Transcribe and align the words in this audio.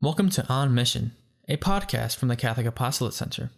Welcome 0.00 0.30
to 0.30 0.46
On 0.48 0.72
Mission, 0.72 1.10
a 1.48 1.56
podcast 1.56 2.18
from 2.18 2.28
the 2.28 2.36
Catholic 2.36 2.68
Apostolate 2.68 3.14
Center. 3.14 3.50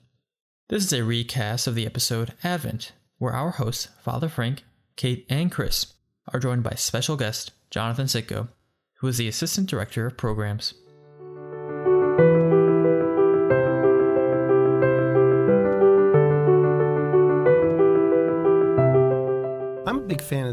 This 0.71 0.83
is 0.83 0.93
a 0.95 1.05
recast 1.05 1.67
of 1.67 1.75
the 1.75 1.85
episode 1.85 2.33
Advent, 2.43 2.93
where 3.19 3.35
our 3.35 3.51
hosts, 3.51 3.89
Father 4.01 4.31
Frank, 4.31 4.63
Kate, 4.97 5.27
and 5.29 5.53
Chris, 5.53 5.93
are 6.33 6.41
joined 6.41 6.63
by 6.63 6.71
special 6.77 7.19
guest 7.19 7.53
Jonathan 7.69 8.07
Sitko, 8.07 8.49
who 9.01 9.09
is 9.09 9.19
the 9.19 9.29
Assistant 9.29 9.69
Director 9.69 10.07
of 10.07 10.17
Programs. 10.17 10.73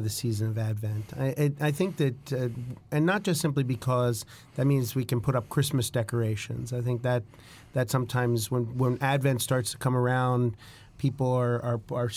The 0.07 0.13
season 0.13 0.47
of 0.47 0.57
Advent. 0.57 1.11
I, 1.19 1.25
I, 1.25 1.67
I 1.67 1.71
think 1.71 1.97
that, 1.97 2.33
uh, 2.33 2.47
and 2.91 3.05
not 3.05 3.23
just 3.23 3.41
simply 3.41 3.63
because 3.63 4.25
that 4.55 4.65
means 4.65 4.95
we 4.95 5.03
can 5.03 5.19
put 5.19 5.35
up 5.35 5.49
Christmas 5.49 5.89
decorations. 5.89 6.71
I 6.71 6.81
think 6.81 7.01
that 7.01 7.23
that 7.73 7.89
sometimes 7.89 8.49
when, 8.49 8.77
when 8.77 8.97
Advent 9.01 9.41
starts 9.41 9.71
to 9.71 9.77
come 9.77 9.95
around, 9.95 10.55
people 10.97 11.31
are, 11.31 11.61
are, 11.61 11.81
are 11.91 12.09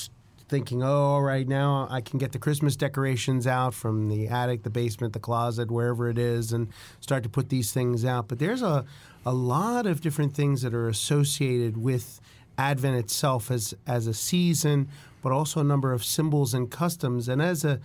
thinking, 0.48 0.82
oh, 0.82 1.18
right 1.18 1.48
now 1.48 1.88
I 1.90 2.00
can 2.00 2.18
get 2.18 2.30
the 2.32 2.38
Christmas 2.38 2.76
decorations 2.76 3.46
out 3.46 3.74
from 3.74 4.08
the 4.08 4.28
attic, 4.28 4.62
the 4.62 4.70
basement, 4.70 5.12
the 5.12 5.20
closet, 5.20 5.68
wherever 5.70 6.08
it 6.08 6.18
is, 6.18 6.52
and 6.52 6.68
start 7.00 7.24
to 7.24 7.28
put 7.28 7.48
these 7.48 7.72
things 7.72 8.04
out. 8.04 8.28
But 8.28 8.38
there's 8.38 8.62
a, 8.62 8.84
a 9.26 9.34
lot 9.34 9.86
of 9.86 10.00
different 10.00 10.34
things 10.34 10.62
that 10.62 10.72
are 10.72 10.88
associated 10.88 11.76
with 11.76 12.20
Advent 12.56 12.96
itself 12.96 13.50
as, 13.50 13.74
as 13.86 14.06
a 14.06 14.14
season, 14.14 14.88
but 15.22 15.32
also 15.32 15.60
a 15.60 15.64
number 15.64 15.92
of 15.92 16.04
symbols 16.04 16.54
and 16.54 16.70
customs. 16.70 17.28
And 17.28 17.40
as 17.40 17.64
a 17.64 17.80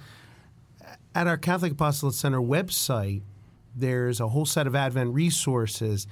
at 1.14 1.28
our 1.28 1.38
Catholic 1.38 1.72
Apostolate 1.74 2.16
Center 2.16 2.42
website, 2.42 3.22
there's 3.76 4.20
a 4.20 4.30
whole 4.30 4.46
set 4.46 4.68
of 4.68 4.76
Advent 4.76 5.14
resources. 5.14 6.08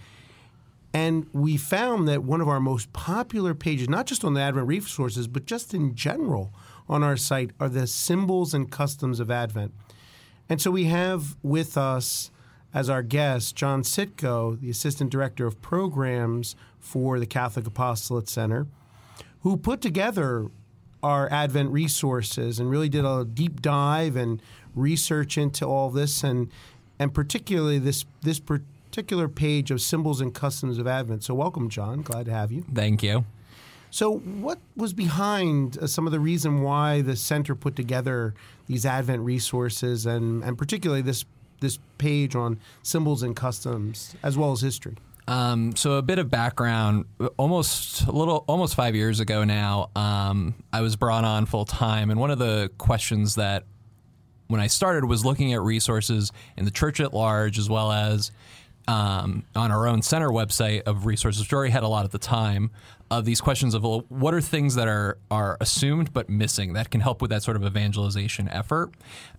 And 0.93 1.27
we 1.33 1.57
found 1.57 2.07
that 2.07 2.23
one 2.23 2.39
of 2.39 2.47
our 2.47 2.59
most 2.59 2.93
popular 2.93 3.53
pages, 3.53 3.89
not 3.89 4.05
just 4.05 4.23
on 4.23 4.33
the 4.33 4.41
Advent 4.41 4.67
resources, 4.67 5.27
but 5.27 5.45
just 5.45 5.73
in 5.73 5.95
general 5.95 6.53
on 6.87 7.03
our 7.03 7.17
site, 7.17 7.51
are 7.59 7.69
the 7.69 7.87
symbols 7.87 8.53
and 8.53 8.71
customs 8.71 9.19
of 9.19 9.31
Advent. 9.31 9.73
And 10.47 10.61
so 10.61 10.71
we 10.71 10.85
have 10.85 11.35
with 11.41 11.77
us 11.77 12.31
as 12.73 12.89
our 12.89 13.03
guest 13.03 13.55
John 13.55 13.81
Sitko, 13.81 14.59
the 14.59 14.69
Assistant 14.69 15.09
Director 15.09 15.45
of 15.45 15.61
Programs 15.61 16.55
for 16.79 17.19
the 17.19 17.25
Catholic 17.25 17.65
Apostolate 17.67 18.29
Center, 18.29 18.67
who 19.41 19.57
put 19.57 19.81
together 19.81 20.49
our 21.03 21.31
Advent 21.31 21.71
resources 21.71 22.59
and 22.59 22.69
really 22.69 22.89
did 22.89 23.05
a 23.05 23.25
deep 23.25 23.61
dive 23.61 24.15
and 24.15 24.41
research 24.73 25.37
into 25.37 25.65
all 25.65 25.89
this 25.89 26.23
and 26.23 26.49
and 26.97 27.13
particularly 27.13 27.77
this 27.77 28.05
this 28.21 28.39
particular 28.39 29.27
page 29.27 29.69
of 29.69 29.81
symbols 29.81 30.21
and 30.21 30.33
customs 30.33 30.77
of 30.77 30.87
Advent. 30.87 31.23
So 31.23 31.33
welcome, 31.33 31.69
John. 31.69 32.01
Glad 32.01 32.25
to 32.25 32.31
have 32.31 32.51
you. 32.51 32.65
Thank 32.73 33.03
you. 33.03 33.25
So, 33.93 34.17
what 34.17 34.57
was 34.75 34.91
behind 34.91 35.77
uh, 35.77 35.85
some 35.85 36.07
of 36.07 36.11
the 36.11 36.19
reason 36.19 36.63
why 36.63 37.01
the 37.01 37.15
center 37.15 37.53
put 37.53 37.75
together 37.75 38.33
these 38.65 38.87
Advent 38.87 39.21
resources, 39.21 40.07
and 40.07 40.43
and 40.43 40.57
particularly 40.57 41.03
this 41.03 41.25
this 41.59 41.77
page 41.99 42.35
on 42.35 42.59
symbols 42.81 43.21
and 43.21 43.35
customs, 43.35 44.15
as 44.23 44.35
well 44.35 44.51
as 44.51 44.61
history? 44.61 44.95
Um, 45.27 45.75
so 45.75 45.93
a 45.93 46.01
bit 46.01 46.19
of 46.19 46.29
background. 46.29 47.05
Almost 47.37 48.07
a 48.07 48.11
little, 48.11 48.43
almost 48.47 48.75
five 48.75 48.95
years 48.95 49.19
ago 49.19 49.43
now, 49.43 49.89
um, 49.95 50.55
I 50.71 50.81
was 50.81 50.95
brought 50.95 51.23
on 51.23 51.45
full 51.45 51.65
time, 51.65 52.09
and 52.11 52.19
one 52.19 52.31
of 52.31 52.39
the 52.39 52.71
questions 52.77 53.35
that 53.35 53.63
when 54.47 54.59
I 54.59 54.67
started 54.67 55.05
was 55.05 55.23
looking 55.25 55.53
at 55.53 55.61
resources 55.61 56.31
in 56.57 56.65
the 56.65 56.71
church 56.71 56.99
at 56.99 57.13
large, 57.13 57.57
as 57.57 57.69
well 57.69 57.91
as 57.91 58.31
um, 58.87 59.45
on 59.55 59.71
our 59.71 59.87
own 59.87 60.01
center 60.01 60.29
website 60.29 60.81
of 60.81 61.05
resources, 61.05 61.51
already 61.51 61.71
had 61.71 61.83
a 61.83 61.87
lot 61.87 62.03
at 62.03 62.11
the 62.11 62.19
time, 62.19 62.69
of 63.17 63.25
these 63.25 63.41
questions 63.41 63.73
of 63.73 63.83
well, 63.83 64.05
what 64.09 64.33
are 64.33 64.41
things 64.41 64.75
that 64.75 64.87
are 64.87 65.17
are 65.29 65.57
assumed 65.61 66.11
but 66.13 66.29
missing 66.29 66.73
that 66.73 66.89
can 66.89 67.01
help 67.01 67.21
with 67.21 67.29
that 67.31 67.43
sort 67.43 67.55
of 67.55 67.63
evangelization 67.63 68.49
effort. 68.49 68.91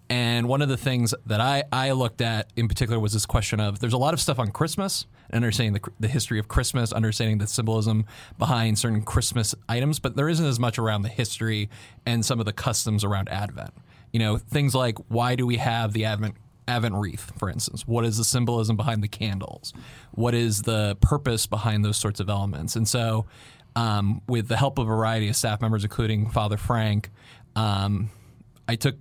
And 0.09 0.49
one 0.49 0.63
of 0.63 0.69
the 0.69 0.77
things 0.77 1.15
that 1.27 1.41
I, 1.41 1.65
I 1.73 1.93
looked 1.93 2.21
at 2.21 2.51
in 2.57 2.69
particular 2.69 3.01
was 3.01 3.13
this 3.13 3.27
question 3.27 3.61
of 3.61 3.81
there's 3.81 3.95
a 3.95 3.99
lot 3.99 4.15
of 4.15 4.21
stuff 4.21 4.39
on 4.39 4.51
Christmas, 4.51 5.07
understanding 5.33 5.73
the, 5.73 5.91
the 6.01 6.09
history 6.09 6.39
of 6.39 6.49
Christmas, 6.49 6.93
understanding 6.93 7.39
the 7.39 7.47
symbolism 7.47 8.05
behind 8.39 8.79
certain 8.79 9.03
Christmas 9.03 9.55
items, 9.69 9.99
but 9.99 10.17
there 10.17 10.29
isn't 10.29 10.47
as 10.47 10.61
much 10.61 10.79
around 10.79 11.03
the 11.03 11.09
history 11.09 11.69
and 12.07 12.25
some 12.25 12.41
of 12.41 12.47
the 12.47 12.53
customs 12.53 13.05
around 13.05 13.29
Advent. 13.29 13.75
You 14.13 14.21
know, 14.21 14.39
things 14.39 14.75
like 14.75 14.99
why 15.09 15.35
do 15.35 15.47
we 15.47 15.57
have 15.57 15.93
the 15.93 16.05
Advent 16.05 16.37
Advent 16.67 16.95
wreath, 16.95 17.33
for 17.39 17.51
instance? 17.51 17.87
What 17.87 18.05
is 18.05 18.17
the 18.17 18.25
symbolism 18.25 18.77
behind 18.77 19.03
the 19.03 19.09
candles? 19.09 19.73
What 20.13 20.35
is 20.35 20.63
the 20.63 20.97
purpose 21.01 21.47
behind 21.47 21.85
those 21.85 21.99
sorts 21.99 22.21
of 22.21 22.31
elements? 22.31 22.77
And 22.77 22.89
so, 22.89 23.27
um, 23.77 24.23
with 24.29 24.49
the 24.49 24.57
help 24.57 24.79
of 24.79 24.87
a 24.87 24.89
variety 24.89 25.29
of 25.29 25.37
staff 25.37 25.61
members, 25.61 25.85
including 25.85 26.31
Father 26.31 26.57
Frank, 26.57 27.11
um, 27.57 28.11
I 28.69 28.77
took 28.77 28.97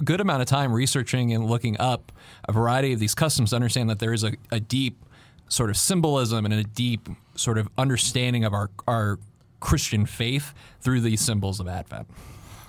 a 0.00 0.04
good 0.04 0.20
amount 0.20 0.42
of 0.42 0.48
time 0.48 0.72
researching 0.72 1.32
and 1.32 1.46
looking 1.46 1.80
up 1.80 2.12
a 2.48 2.52
variety 2.52 2.92
of 2.92 3.00
these 3.00 3.14
customs 3.14 3.50
to 3.50 3.56
understand 3.56 3.88
that 3.90 4.00
there 4.00 4.12
is 4.12 4.24
a, 4.24 4.32
a 4.50 4.60
deep 4.60 5.04
sort 5.48 5.70
of 5.70 5.76
symbolism 5.76 6.44
and 6.44 6.54
a 6.54 6.64
deep 6.64 7.08
sort 7.34 7.58
of 7.58 7.68
understanding 7.78 8.44
of 8.44 8.52
our, 8.52 8.70
our 8.86 9.18
Christian 9.60 10.06
faith 10.06 10.54
through 10.80 11.00
these 11.00 11.20
symbols 11.20 11.60
of 11.60 11.68
Advent. 11.68 12.08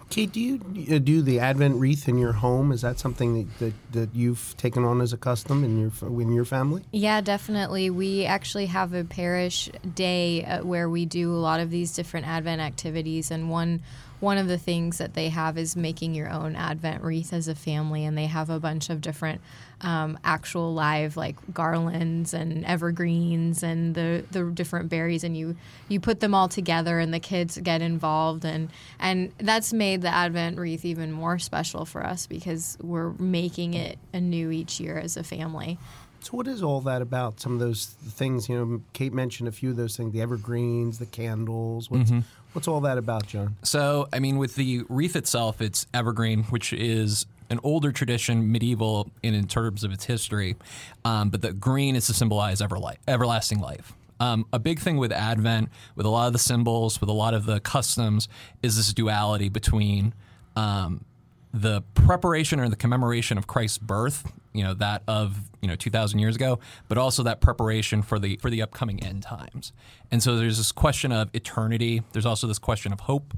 Kate, 0.09 0.31
do 0.31 0.39
you 0.39 0.95
uh, 0.95 0.97
do 0.97 1.21
the 1.21 1.39
Advent 1.39 1.75
wreath 1.75 2.09
in 2.09 2.17
your 2.17 2.33
home? 2.33 2.71
Is 2.71 2.81
that 2.81 2.97
something 2.97 3.47
that, 3.59 3.59
that, 3.59 3.73
that, 3.91 4.15
you've 4.15 4.55
taken 4.57 4.83
on 4.83 5.01
as 5.01 5.13
a 5.13 5.17
custom 5.17 5.63
in 5.63 5.79
your 5.79 6.21
in 6.21 6.33
your 6.33 6.45
family? 6.45 6.83
Yeah, 6.91 7.21
definitely. 7.21 7.91
We 7.91 8.25
actually 8.25 8.65
have 8.67 8.95
a 8.95 9.03
parish 9.03 9.69
day 9.93 10.45
uh, 10.45 10.63
where 10.63 10.89
we 10.89 11.05
do 11.05 11.31
a 11.31 11.37
lot 11.37 11.59
of 11.59 11.69
these 11.69 11.93
different 11.93 12.27
Advent 12.27 12.59
activities, 12.59 13.29
and 13.29 13.51
one 13.51 13.83
one 14.19 14.37
of 14.37 14.47
the 14.47 14.57
things 14.57 14.97
that 14.97 15.13
they 15.13 15.29
have 15.29 15.57
is 15.57 15.75
making 15.75 16.13
your 16.13 16.29
own 16.29 16.55
Advent 16.55 17.03
wreath 17.03 17.31
as 17.31 17.47
a 17.47 17.55
family, 17.55 18.03
and 18.05 18.17
they 18.17 18.25
have 18.25 18.49
a 18.49 18.59
bunch 18.59 18.89
of 18.89 19.01
different 19.01 19.39
um, 19.81 20.19
actual 20.25 20.73
live 20.73 21.15
like 21.15 21.37
garlands 21.53 22.33
and 22.33 22.65
evergreens 22.65 23.63
and 23.63 23.95
the 23.95 24.25
the 24.31 24.43
different 24.51 24.89
berries, 24.89 25.23
and 25.23 25.37
you 25.37 25.55
you 25.87 25.99
put 25.99 26.19
them 26.19 26.33
all 26.33 26.49
together, 26.49 26.99
and 26.99 27.13
the 27.13 27.19
kids 27.19 27.57
get 27.57 27.81
involved, 27.81 28.43
and 28.43 28.69
and 28.99 29.31
that's 29.37 29.71
made 29.71 30.01
the 30.01 30.13
Advent 30.13 30.57
wreath 30.57 30.83
even 30.83 31.11
more 31.11 31.39
special 31.39 31.85
for 31.85 32.05
us 32.05 32.27
because 32.27 32.77
we're 32.81 33.11
making 33.13 33.73
it 33.73 33.97
anew 34.13 34.51
each 34.51 34.79
year 34.79 34.97
as 34.97 35.15
a 35.15 35.23
family. 35.23 35.77
So, 36.21 36.31
what 36.31 36.47
is 36.47 36.61
all 36.61 36.81
that 36.81 37.01
about? 37.01 37.39
Some 37.39 37.53
of 37.53 37.59
those 37.59 37.85
things, 37.85 38.49
you 38.49 38.55
know, 38.55 38.81
Kate 38.91 39.13
mentioned 39.13 39.47
a 39.47 39.51
few 39.51 39.69
of 39.69 39.77
those 39.77 39.95
things: 39.95 40.11
the 40.11 40.21
evergreens, 40.21 40.99
the 40.99 41.05
candles. 41.05 41.89
What's 41.89 42.11
mm-hmm. 42.11 42.19
What's 42.53 42.67
all 42.67 42.81
that 42.81 42.97
about, 42.97 43.27
John? 43.27 43.55
So, 43.63 44.07
I 44.13 44.19
mean, 44.19 44.37
with 44.37 44.55
the 44.55 44.83
wreath 44.89 45.15
itself, 45.15 45.61
it's 45.61 45.85
evergreen, 45.93 46.43
which 46.45 46.73
is 46.73 47.25
an 47.49 47.59
older 47.63 47.91
tradition, 47.91 48.51
medieval 48.51 49.09
in, 49.23 49.33
in 49.33 49.47
terms 49.47 49.83
of 49.83 49.91
its 49.91 50.05
history, 50.05 50.55
um, 51.03 51.29
but 51.29 51.41
the 51.41 51.53
green 51.53 51.95
is 51.95 52.05
to 52.07 52.13
symbolize 52.13 52.61
everli- 52.61 52.97
everlasting 53.07 53.59
life. 53.59 53.93
Um, 54.19 54.45
a 54.51 54.59
big 54.59 54.79
thing 54.79 54.97
with 54.97 55.11
Advent, 55.11 55.69
with 55.95 56.05
a 56.05 56.09
lot 56.09 56.27
of 56.27 56.33
the 56.33 56.39
symbols, 56.39 56.99
with 56.99 57.09
a 57.09 57.13
lot 57.13 57.33
of 57.33 57.45
the 57.45 57.59
customs, 57.59 58.27
is 58.61 58.75
this 58.75 58.93
duality 58.93 59.49
between 59.49 60.13
um, 60.55 61.05
the 61.53 61.81
preparation 61.93 62.59
or 62.59 62.69
the 62.69 62.75
commemoration 62.75 63.37
of 63.37 63.47
Christ's 63.47 63.77
birth, 63.77 64.31
you 64.53 64.63
know, 64.63 64.73
that 64.75 65.03
of, 65.07 65.37
you 65.61 65.67
know, 65.67 65.75
2000 65.75 66.19
years 66.19 66.35
ago, 66.35 66.59
but 66.87 66.97
also 66.97 67.23
that 67.23 67.41
preparation 67.41 68.01
for 68.01 68.19
the 68.19 68.37
for 68.37 68.49
the 68.49 68.61
upcoming 68.61 69.03
end 69.03 69.23
times. 69.23 69.73
And 70.11 70.21
so 70.23 70.37
there's 70.37 70.57
this 70.57 70.71
question 70.71 71.11
of 71.11 71.29
eternity. 71.33 72.03
There's 72.13 72.25
also 72.25 72.47
this 72.47 72.59
question 72.59 72.91
of 72.91 73.01
hope 73.01 73.33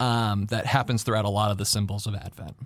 um, 0.00 0.46
that 0.46 0.66
happens 0.66 1.02
throughout 1.02 1.24
a 1.24 1.30
lot 1.30 1.50
of 1.50 1.58
the 1.58 1.64
symbols 1.64 2.06
of 2.06 2.14
Advent. 2.14 2.56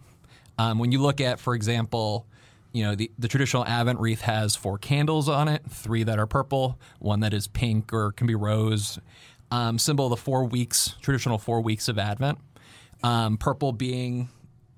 Um, 0.59 0.79
when 0.79 0.93
you 0.93 1.01
look 1.01 1.21
at, 1.21 1.39
for 1.39 1.55
example, 1.55 2.27
you 2.73 2.85
know, 2.85 2.95
the, 2.95 3.11
the 3.19 3.29
traditional 3.29 3.65
Advent 3.65 4.01
wreath 4.01 4.23
has 4.23 4.57
four 4.57 4.79
candles 4.79 5.29
on 5.29 5.49
it, 5.49 5.63
three 5.69 6.03
that 6.03 6.19
are 6.19 6.27
purple, 6.27 6.79
one 6.99 7.21
that 7.21 7.33
is 7.33 7.47
pink 7.49 7.93
or 7.93 8.13
can 8.13 8.27
be 8.27 8.35
rose, 8.35 8.99
um, 9.51 9.79
symbol 9.79 10.07
of 10.07 10.11
the 10.11 10.17
four 10.17 10.45
weeks, 10.45 10.95
traditional 11.01 11.39
four 11.39 11.61
weeks 11.61 11.89
of 11.89 11.99
Advent. 11.99 12.39
Um, 13.03 13.37
purple 13.37 13.73
being 13.73 14.29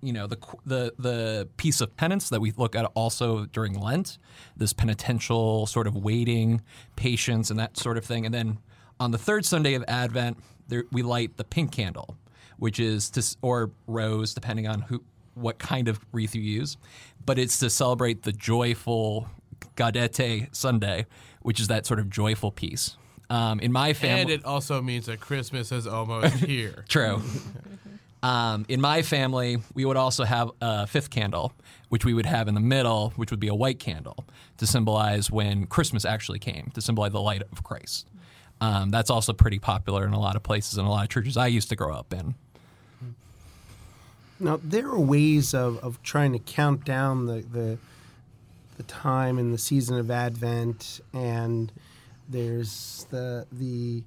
you 0.03 0.13
know 0.13 0.27
the 0.27 0.39
the 0.65 0.95
the 0.99 1.49
piece 1.57 1.81
of 1.81 1.97
penance 1.97 2.29
that 2.31 2.41
we 2.41 2.53
look 2.53 2.75
at 2.75 2.87
also 2.95 3.47
during 3.47 3.79
Lent, 3.79 4.19
this 4.57 4.73
penitential 4.73 5.67
sort 5.67 5.87
of 5.87 5.97
waiting, 5.97 6.63
patience, 6.97 7.51
and 7.51 7.59
that 7.59 7.77
sort 7.77 7.97
of 7.97 8.05
thing. 8.05 8.25
And 8.25 8.35
then 8.35 8.59
on 8.99 9.11
the 9.11 9.19
third 9.19 9.45
Sunday 9.45 9.75
of 9.75 9.85
Advent, 9.89 10.39
there, 10.69 10.85
we 10.93 11.03
light 11.03 11.37
the 11.37 11.45
pink 11.45 11.73
candle, 11.73 12.17
which 12.59 12.81
is 12.81 13.11
to 13.11 13.37
or 13.43 13.71
rose, 13.87 14.35
depending 14.35 14.67
on 14.67 14.83
who 14.83 15.03
what 15.35 15.59
kind 15.59 15.89
of 15.89 16.01
wreath 16.13 16.35
you 16.35 16.43
use, 16.43 16.77
but 17.25 17.39
it's 17.39 17.59
to 17.59 17.71
celebrate 17.71 18.23
the 18.23 18.33
joyful 18.33 19.29
Gaudete 19.77 20.55
Sunday, 20.55 21.07
which 21.43 21.61
is 21.61 21.69
that 21.69 21.87
sort 21.87 22.01
of 22.01 22.11
joyful 22.11 22.51
piece. 22.51 22.97
Um, 23.29 23.61
in 23.61 23.71
my 23.71 23.93
family, 23.93 24.23
and 24.23 24.31
it 24.31 24.45
also 24.45 24.83
means 24.83 25.07
that 25.07 25.21
Christmas 25.21 25.71
is 25.71 25.87
almost 25.87 26.35
here. 26.45 26.85
True. 26.89 27.23
Um, 28.23 28.67
in 28.69 28.81
my 28.81 29.03
family, 29.03 29.59
we 29.75 29.85
would 29.85 29.97
also 29.97 30.25
have 30.25 30.51
a 30.61 30.87
fifth 30.87 31.11
candle, 31.11 31.53
which 31.89 32.05
we 32.05 32.13
would 32.13 32.27
have 32.27 32.49
in 32.49 32.55
the 32.55 32.61
middle, 32.61 33.13
which 33.17 33.31
would 33.31 33.41
be 33.41 33.49
a 33.49 33.55
white 33.55 33.79
candle 33.79 34.27
to 34.59 34.67
symbolize 34.67 35.31
when 35.31 35.67
Christmas 35.67 36.05
actually 36.05 36.39
came, 36.39 36.71
to 36.75 36.81
symbolize 36.81 37.13
the 37.13 37.21
light 37.21 37.43
of 37.51 37.65
Christ. 37.65 38.09
Um, 38.61 38.91
that's 38.91 39.09
also 39.09 39.33
pretty 39.33 39.59
popular 39.59 40.05
in 40.05 40.13
a 40.13 40.21
lot 40.21 40.37
of 40.37 40.43
places 40.43 40.77
and 40.77 40.87
a 40.87 40.91
lot 40.91 41.05
of 41.05 41.09
churches 41.09 41.37
I 41.39 41.47
used 41.47 41.71
to 41.71 41.77
grow 41.77 41.95
up 41.95 42.13
in. 42.13 42.35
Now 44.39 44.61
there 44.63 44.89
are 44.89 45.01
ways 45.01 45.55
of, 45.55 45.79
of 45.79 46.03
trying 46.03 46.33
to 46.33 46.39
count 46.39 46.85
down 46.85 47.27
the, 47.27 47.41
the 47.41 47.79
the 48.77 48.83
time 48.85 49.39
and 49.39 49.53
the 49.53 49.59
season 49.59 49.99
of 49.99 50.11
Advent, 50.11 51.03
and 51.13 51.71
there's 52.27 53.07
the 53.11 53.47
the 53.53 54.03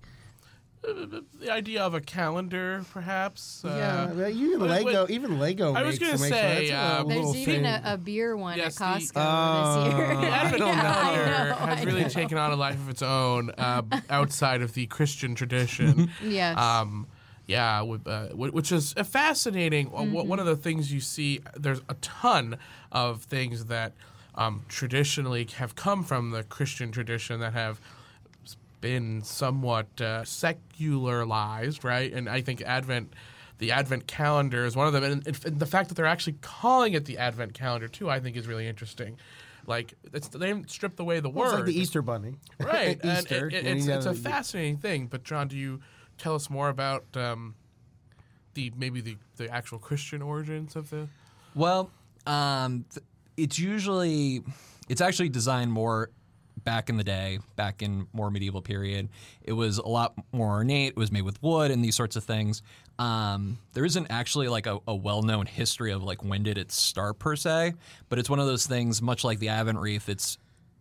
the 0.83 1.49
idea 1.49 1.81
of 1.81 1.93
a 1.93 2.01
calendar, 2.01 2.83
perhaps. 2.91 3.61
yeah, 3.65 4.11
Uh, 4.15 4.27
even 4.27 4.59
Lego 4.59 5.01
what- 5.01 5.09
even 5.11 5.39
Lego. 5.39 5.73
I 5.73 5.83
was 5.83 5.97
gonna 5.97 6.17
say, 6.17 6.29
That's 6.29 6.71
a 6.71 6.75
uh, 6.75 7.03
There's 7.03 7.35
even 7.35 7.65
a, 7.65 7.81
a 7.85 7.97
beer 7.97 8.35
one 8.35 8.57
Yes, 8.57 8.79
at 8.81 8.99
the- 8.99 9.05
Costco 9.05 9.85
this 9.87 9.93
year. 9.97 10.07
The 10.21 10.27
Advent 10.27 10.59
know. 10.59 10.71
calendar 10.73 11.49
know, 11.49 11.55
has 11.75 11.85
really 11.85 12.03
taken 12.09 12.37
on 12.37 12.51
a 12.51 12.55
life 12.55 12.75
of 12.75 12.89
its 12.89 13.01
own 13.01 13.51
uh, 13.57 13.81
outside 14.09 14.61
of 14.61 14.73
the 14.73 14.85
Christian 14.87 15.35
tradition. 15.35 16.11
Yes. 16.23 16.57
Um, 16.57 17.07
yeah, 17.47 17.81
with, 17.81 18.07
uh, 18.07 18.27
wh- 18.29 18.53
which 18.53 18.71
is 18.71 18.93
fascinating. 18.93 19.87
uh, 19.87 20.03
wh- 20.03 20.25
One 20.27 20.39
of 20.39 20.45
the 20.45 20.55
things 20.55 20.91
you 20.93 20.99
see, 21.01 21.39
there's 21.55 21.81
a 21.89 21.93
ton 21.95 22.57
of 22.91 23.23
things 23.23 23.65
that 23.65 23.93
um, 24.35 24.63
traditionally 24.67 25.47
have 25.57 25.75
come 25.75 26.03
from 26.03 26.31
the 26.31 26.43
Christian 26.43 26.91
tradition 26.91 27.39
that 27.41 27.53
have 27.53 27.79
been 28.83 29.21
somewhat 29.23 29.87
uh, 30.01 30.25
secularized, 30.25 31.85
right? 31.85 32.11
And 32.11 32.27
I 32.29 32.41
think 32.41 32.61
Advent, 32.61 33.13
the 33.57 33.71
Advent 33.71 34.07
calendar 34.07 34.65
is 34.65 34.75
one 34.75 34.87
of 34.87 34.93
them, 34.93 35.03
and, 35.05 35.25
and 35.25 35.57
the 35.59 35.65
fact 35.65 35.87
that 35.87 35.95
they're 35.95 36.05
actually 36.05 36.35
calling 36.41 36.91
it 36.93 37.05
the 37.05 37.17
Advent 37.17 37.53
calendar 37.53 37.87
too, 37.87 38.09
I 38.09 38.19
think 38.19 38.35
is 38.35 38.45
really 38.45 38.67
interesting. 38.67 39.17
Like 39.65 39.93
it's, 40.11 40.27
they 40.27 40.49
haven't 40.49 40.69
stripped 40.69 40.99
away 40.99 41.21
the 41.21 41.29
Well, 41.29 41.45
word, 41.45 41.47
it's 41.51 41.55
like 41.59 41.65
the 41.67 41.79
Easter 41.79 42.01
Bunny, 42.01 42.35
right? 42.59 42.99
and 43.01 43.19
Easter. 43.19 43.47
it- 43.47 43.53
it- 43.53 43.65
it's, 43.65 43.87
it's 43.87 44.05
a 44.05 44.13
fascinating 44.13 44.77
thing. 44.77 45.07
But 45.07 45.23
John, 45.23 45.47
do 45.47 45.55
you 45.55 45.79
tell 46.17 46.35
us 46.35 46.49
more 46.49 46.67
about 46.67 47.05
um, 47.15 47.55
the 48.55 48.73
maybe 48.77 48.99
the, 48.99 49.15
the 49.37 49.49
actual 49.49 49.79
Christian 49.79 50.21
origins 50.21 50.75
of 50.75 50.89
the? 50.89 51.07
Well, 51.55 51.89
um, 52.27 52.83
th- 52.93 53.05
it's 53.37 53.57
usually 53.57 54.43
it's 54.89 54.99
actually 54.99 55.29
designed 55.29 55.71
more 55.71 56.09
back 56.63 56.89
in 56.89 56.97
the 56.97 57.03
day, 57.03 57.39
back 57.55 57.81
in 57.81 58.07
more 58.13 58.31
medieval 58.31 58.61
period. 58.61 59.09
It 59.41 59.53
was 59.53 59.77
a 59.77 59.87
lot 59.87 60.13
more 60.31 60.49
ornate. 60.49 60.89
It 60.89 60.97
was 60.97 61.11
made 61.11 61.23
with 61.23 61.41
wood 61.41 61.71
and 61.71 61.83
these 61.83 61.95
sorts 61.95 62.15
of 62.15 62.23
things. 62.23 62.61
Um, 62.99 63.57
there 63.73 63.85
isn't 63.85 64.07
actually 64.09 64.47
like 64.47 64.67
a, 64.67 64.79
a 64.87 64.95
well-known 64.95 65.45
history 65.45 65.91
of 65.91 66.03
like 66.03 66.23
when 66.23 66.43
did 66.43 66.57
it 66.57 66.71
start 66.71 67.19
per 67.19 67.35
se, 67.35 67.73
but 68.09 68.19
it's 68.19 68.29
one 68.29 68.39
of 68.39 68.45
those 68.45 68.65
things, 68.65 69.01
much 69.01 69.23
like 69.23 69.39
the 69.39 69.49
Advent 69.49 69.79
wreath. 69.79 70.09
It's 70.09 70.37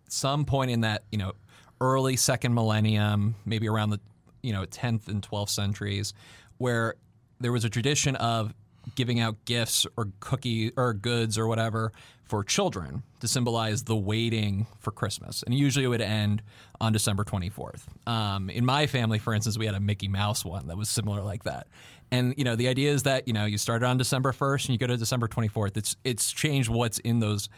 some 0.09 0.45
point 0.45 0.71
in 0.71 0.83
that 0.83 1.05
you 1.11 1.19
know 1.19 1.33
early 1.81 2.17
second 2.17 2.55
millennium, 2.55 3.35
maybe 3.45 3.69
around 3.69 3.91
the 3.91 4.01
you 4.43 4.53
know 4.53 4.65
10th 4.65 5.09
and 5.09 5.23
12th 5.23 5.49
centuries, 5.49 6.13
where 6.59 6.95
there 7.41 7.53
was 7.53 7.65
a 7.65 7.71
tradition 7.71 8.15
of 8.17 8.55
giving 8.95 9.21
out 9.21 9.45
gifts 9.45 9.87
or 9.97 10.09
cookie 10.21 10.73
or 10.77 10.93
goods 10.93 11.39
or 11.39 11.47
whatever 11.47 11.93
for 12.25 12.43
children 12.43 13.03
to 13.21 13.29
symbolize 13.29 13.85
the 13.85 13.95
waiting 13.97 14.67
for 14.81 14.91
Christmas, 14.91 15.43
and 15.43 15.55
usually 15.55 15.85
it 15.85 15.89
would 15.89 16.01
end 16.01 16.43
on 16.81 16.93
December 16.93 17.25
24th. 17.25 17.83
Um, 18.09 18.49
in 18.49 18.65
my 18.65 18.87
family, 18.87 19.19
for 19.19 19.35
instance, 19.35 19.59
we 19.59 19.67
had 19.67 19.75
a 19.75 19.81
Mickey 19.81 20.09
Mouse 20.09 20.45
one 20.45 20.69
that 20.69 20.77
was 20.77 20.89
similar 20.89 21.23
like 21.23 21.45
that. 21.45 21.67
And 22.11 22.35
you 22.37 22.45
know, 22.45 22.57
the 22.57 22.69
idea 22.69 22.91
is 22.91 23.03
that 23.05 23.27
you 23.27 23.35
know 23.35 23.45
you 23.45 23.59
started 23.59 23.87
on 23.87 23.97
December 23.97 24.33
1st 24.33 24.67
and 24.67 24.71
you 24.71 24.79
go 24.79 24.87
to 24.87 24.97
December 24.97 25.29
24th. 25.29 25.77
It's 25.77 25.97
it's 26.05 26.31
changed 26.33 26.69
what's 26.69 26.99
in 26.99 27.21
those 27.21 27.49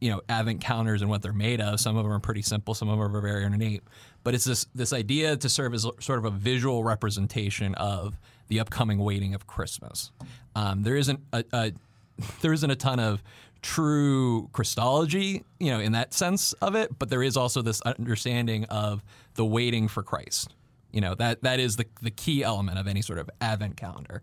you 0.00 0.10
know 0.10 0.20
advent 0.28 0.60
calendars 0.60 1.00
and 1.00 1.10
what 1.10 1.22
they're 1.22 1.32
made 1.32 1.60
of. 1.60 1.80
Some 1.80 1.96
of 1.96 2.04
them 2.04 2.12
are 2.12 2.18
pretty 2.18 2.42
simple, 2.42 2.74
some 2.74 2.88
of 2.88 2.98
them 2.98 3.16
are 3.16 3.20
very 3.20 3.44
ornate. 3.44 3.82
But 4.24 4.34
it's 4.34 4.44
this 4.44 4.66
this 4.74 4.92
idea 4.92 5.36
to 5.36 5.48
serve 5.48 5.72
as 5.74 5.86
sort 6.00 6.18
of 6.18 6.24
a 6.24 6.30
visual 6.30 6.82
representation 6.82 7.74
of 7.76 8.18
the 8.52 8.60
upcoming 8.60 8.98
waiting 8.98 9.34
of 9.34 9.46
Christmas. 9.46 10.10
Um, 10.54 10.82
there 10.82 10.96
isn't 10.96 11.20
a, 11.32 11.42
a 11.54 11.72
there 12.42 12.52
isn't 12.52 12.70
a 12.70 12.76
ton 12.76 13.00
of 13.00 13.22
true 13.62 14.48
Christology, 14.52 15.44
you 15.58 15.70
know, 15.70 15.80
in 15.80 15.92
that 15.92 16.12
sense 16.12 16.52
of 16.54 16.74
it, 16.74 16.98
but 16.98 17.08
there 17.08 17.22
is 17.22 17.36
also 17.36 17.62
this 17.62 17.80
understanding 17.82 18.64
of 18.66 19.02
the 19.34 19.44
waiting 19.44 19.88
for 19.88 20.02
Christ. 20.02 20.52
You 20.90 21.00
know, 21.00 21.14
that 21.14 21.42
that 21.42 21.60
is 21.60 21.76
the 21.76 21.86
the 22.02 22.10
key 22.10 22.44
element 22.44 22.78
of 22.78 22.86
any 22.86 23.00
sort 23.00 23.18
of 23.18 23.30
advent 23.40 23.76
calendar, 23.78 24.20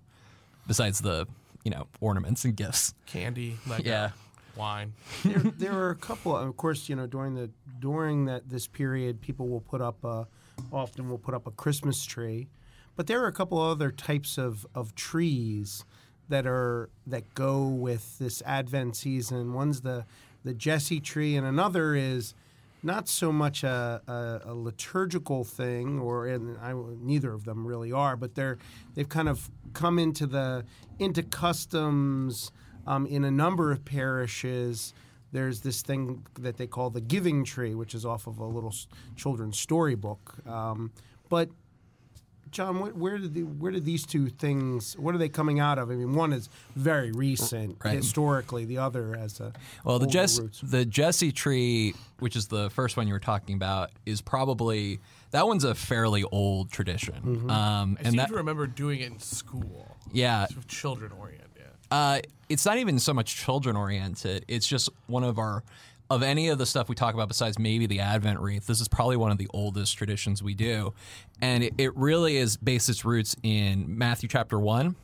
besides 0.67 1.01
the 1.01 1.27
you 1.63 1.71
know 1.71 1.87
ornaments 1.99 2.45
and 2.45 2.55
gifts. 2.55 2.93
Candy, 3.07 3.57
Lego, 3.67 3.89
Yeah. 3.89 4.09
wine. 4.55 4.93
there, 5.23 5.39
there 5.39 5.73
are 5.73 5.89
a 5.89 5.95
couple. 5.95 6.37
Of 6.37 6.55
course, 6.57 6.87
you 6.87 6.95
know, 6.95 7.07
during 7.07 7.33
the 7.33 7.49
during 7.79 8.25
that 8.25 8.47
this 8.47 8.67
period, 8.67 9.21
people 9.21 9.47
will 9.47 9.61
put 9.61 9.81
up 9.81 10.03
a, 10.03 10.27
often 10.71 11.09
will 11.09 11.17
put 11.17 11.33
up 11.33 11.47
a 11.47 11.51
Christmas 11.51 12.05
tree, 12.05 12.47
but 12.99 13.07
there 13.07 13.23
are 13.23 13.27
a 13.27 13.31
couple 13.31 13.57
other 13.57 13.91
types 13.91 14.37
of, 14.37 14.67
of 14.75 14.93
trees 14.93 15.85
that 16.27 16.45
are 16.45 16.89
that 17.07 17.33
go 17.33 17.65
with 17.65 18.19
this 18.19 18.43
Advent 18.45 18.97
season. 18.97 19.53
One's 19.53 19.79
the 19.79 20.03
the 20.43 20.53
Jesse 20.53 20.99
tree, 20.99 21.37
and 21.37 21.47
another 21.47 21.95
is 21.95 22.33
not 22.83 23.07
so 23.07 23.31
much 23.31 23.63
a, 23.63 24.01
a, 24.05 24.51
a 24.51 24.53
liturgical 24.53 25.45
thing, 25.45 25.97
or 25.97 26.27
and 26.27 26.57
I, 26.57 26.73
neither 26.73 27.31
of 27.31 27.45
them 27.45 27.65
really 27.65 27.93
are, 27.93 28.17
but 28.17 28.35
they're 28.35 28.57
they've 28.95 29.07
kind 29.07 29.29
of 29.29 29.49
come 29.71 29.97
into 29.97 30.27
the 30.27 30.65
into 30.99 31.23
customs 31.23 32.51
um, 32.85 33.05
in 33.05 33.23
a 33.23 33.31
number 33.31 33.71
of 33.71 33.85
parishes. 33.85 34.93
There's 35.31 35.61
this 35.61 35.81
thing 35.83 36.25
that 36.37 36.57
they 36.57 36.67
call 36.67 36.89
the 36.89 36.99
giving 36.99 37.45
tree, 37.45 37.75
which 37.75 37.95
is 37.95 38.05
off 38.05 38.27
of 38.27 38.39
a 38.39 38.45
little 38.45 38.75
children's 39.15 39.57
storybook. 39.57 40.45
Um, 40.45 40.91
but 41.29 41.49
John, 42.51 42.79
where, 42.79 42.91
where 42.91 43.17
did 43.17 43.33
the, 43.33 43.43
where 43.43 43.71
did 43.71 43.85
these 43.85 44.05
two 44.05 44.29
things? 44.29 44.97
What 44.97 45.13
are 45.15 45.17
they 45.17 45.29
coming 45.29 45.59
out 45.59 45.77
of? 45.77 45.89
I 45.91 45.95
mean, 45.95 46.13
one 46.15 46.33
is 46.33 46.49
very 46.75 47.11
recent 47.11 47.77
Right. 47.83 47.95
historically. 47.95 48.65
The 48.65 48.77
other 48.79 49.15
as 49.15 49.39
a 49.39 49.53
Well, 49.83 49.99
the 49.99 50.05
older 50.05 50.13
Jess, 50.13 50.39
the 50.63 50.85
Jesse 50.85 51.31
tree, 51.31 51.93
which 52.19 52.35
is 52.35 52.47
the 52.47 52.69
first 52.69 52.97
one 52.97 53.07
you 53.07 53.13
were 53.13 53.19
talking 53.19 53.55
about, 53.55 53.91
is 54.05 54.21
probably 54.21 54.99
that 55.31 55.45
one's 55.47 55.63
a 55.63 55.75
fairly 55.75 56.23
old 56.23 56.71
tradition. 56.71 57.15
Mm-hmm. 57.15 57.49
Um, 57.49 57.97
I 57.99 58.01
and 58.03 58.07
seem 58.09 58.17
that, 58.17 58.29
to 58.29 58.35
remember 58.35 58.65
doing 58.67 58.99
it 59.01 59.11
in 59.11 59.19
school. 59.19 59.95
yeah, 60.11 60.47
Sort 60.47 60.57
of 60.57 60.67
children 60.67 61.11
oriented. 61.19 61.45
uh, 61.91 62.19
it's 62.49 62.65
not 62.65 62.77
even 62.79 62.97
so 62.97 63.13
much 63.13 63.35
children 63.35 63.75
oriented. 63.75 64.43
It's 64.47 64.67
just 64.67 64.89
one 65.07 65.23
of 65.23 65.37
our 65.37 65.63
of 66.09 66.23
any 66.23 66.49
of 66.49 66.57
the 66.57 66.65
stuff 66.65 66.89
we 66.89 66.95
talk 66.95 67.13
about 67.13 67.27
besides 67.27 67.59
maybe 67.59 67.85
the 67.85 67.99
Advent 67.99 68.39
wreath. 68.39 68.65
This 68.67 68.81
is 68.81 68.87
probably 68.87 69.17
one 69.17 69.31
of 69.31 69.37
the 69.37 69.47
oldest 69.53 69.97
traditions 69.97 70.41
we 70.41 70.53
do, 70.53 70.93
and 71.41 71.63
it, 71.63 71.73
it 71.77 71.95
really 71.95 72.37
is 72.37 72.57
based 72.57 72.89
its 72.89 73.05
roots 73.05 73.35
in 73.43 73.97
Matthew 73.97 74.29
chapter 74.29 74.59
one. 74.59 74.95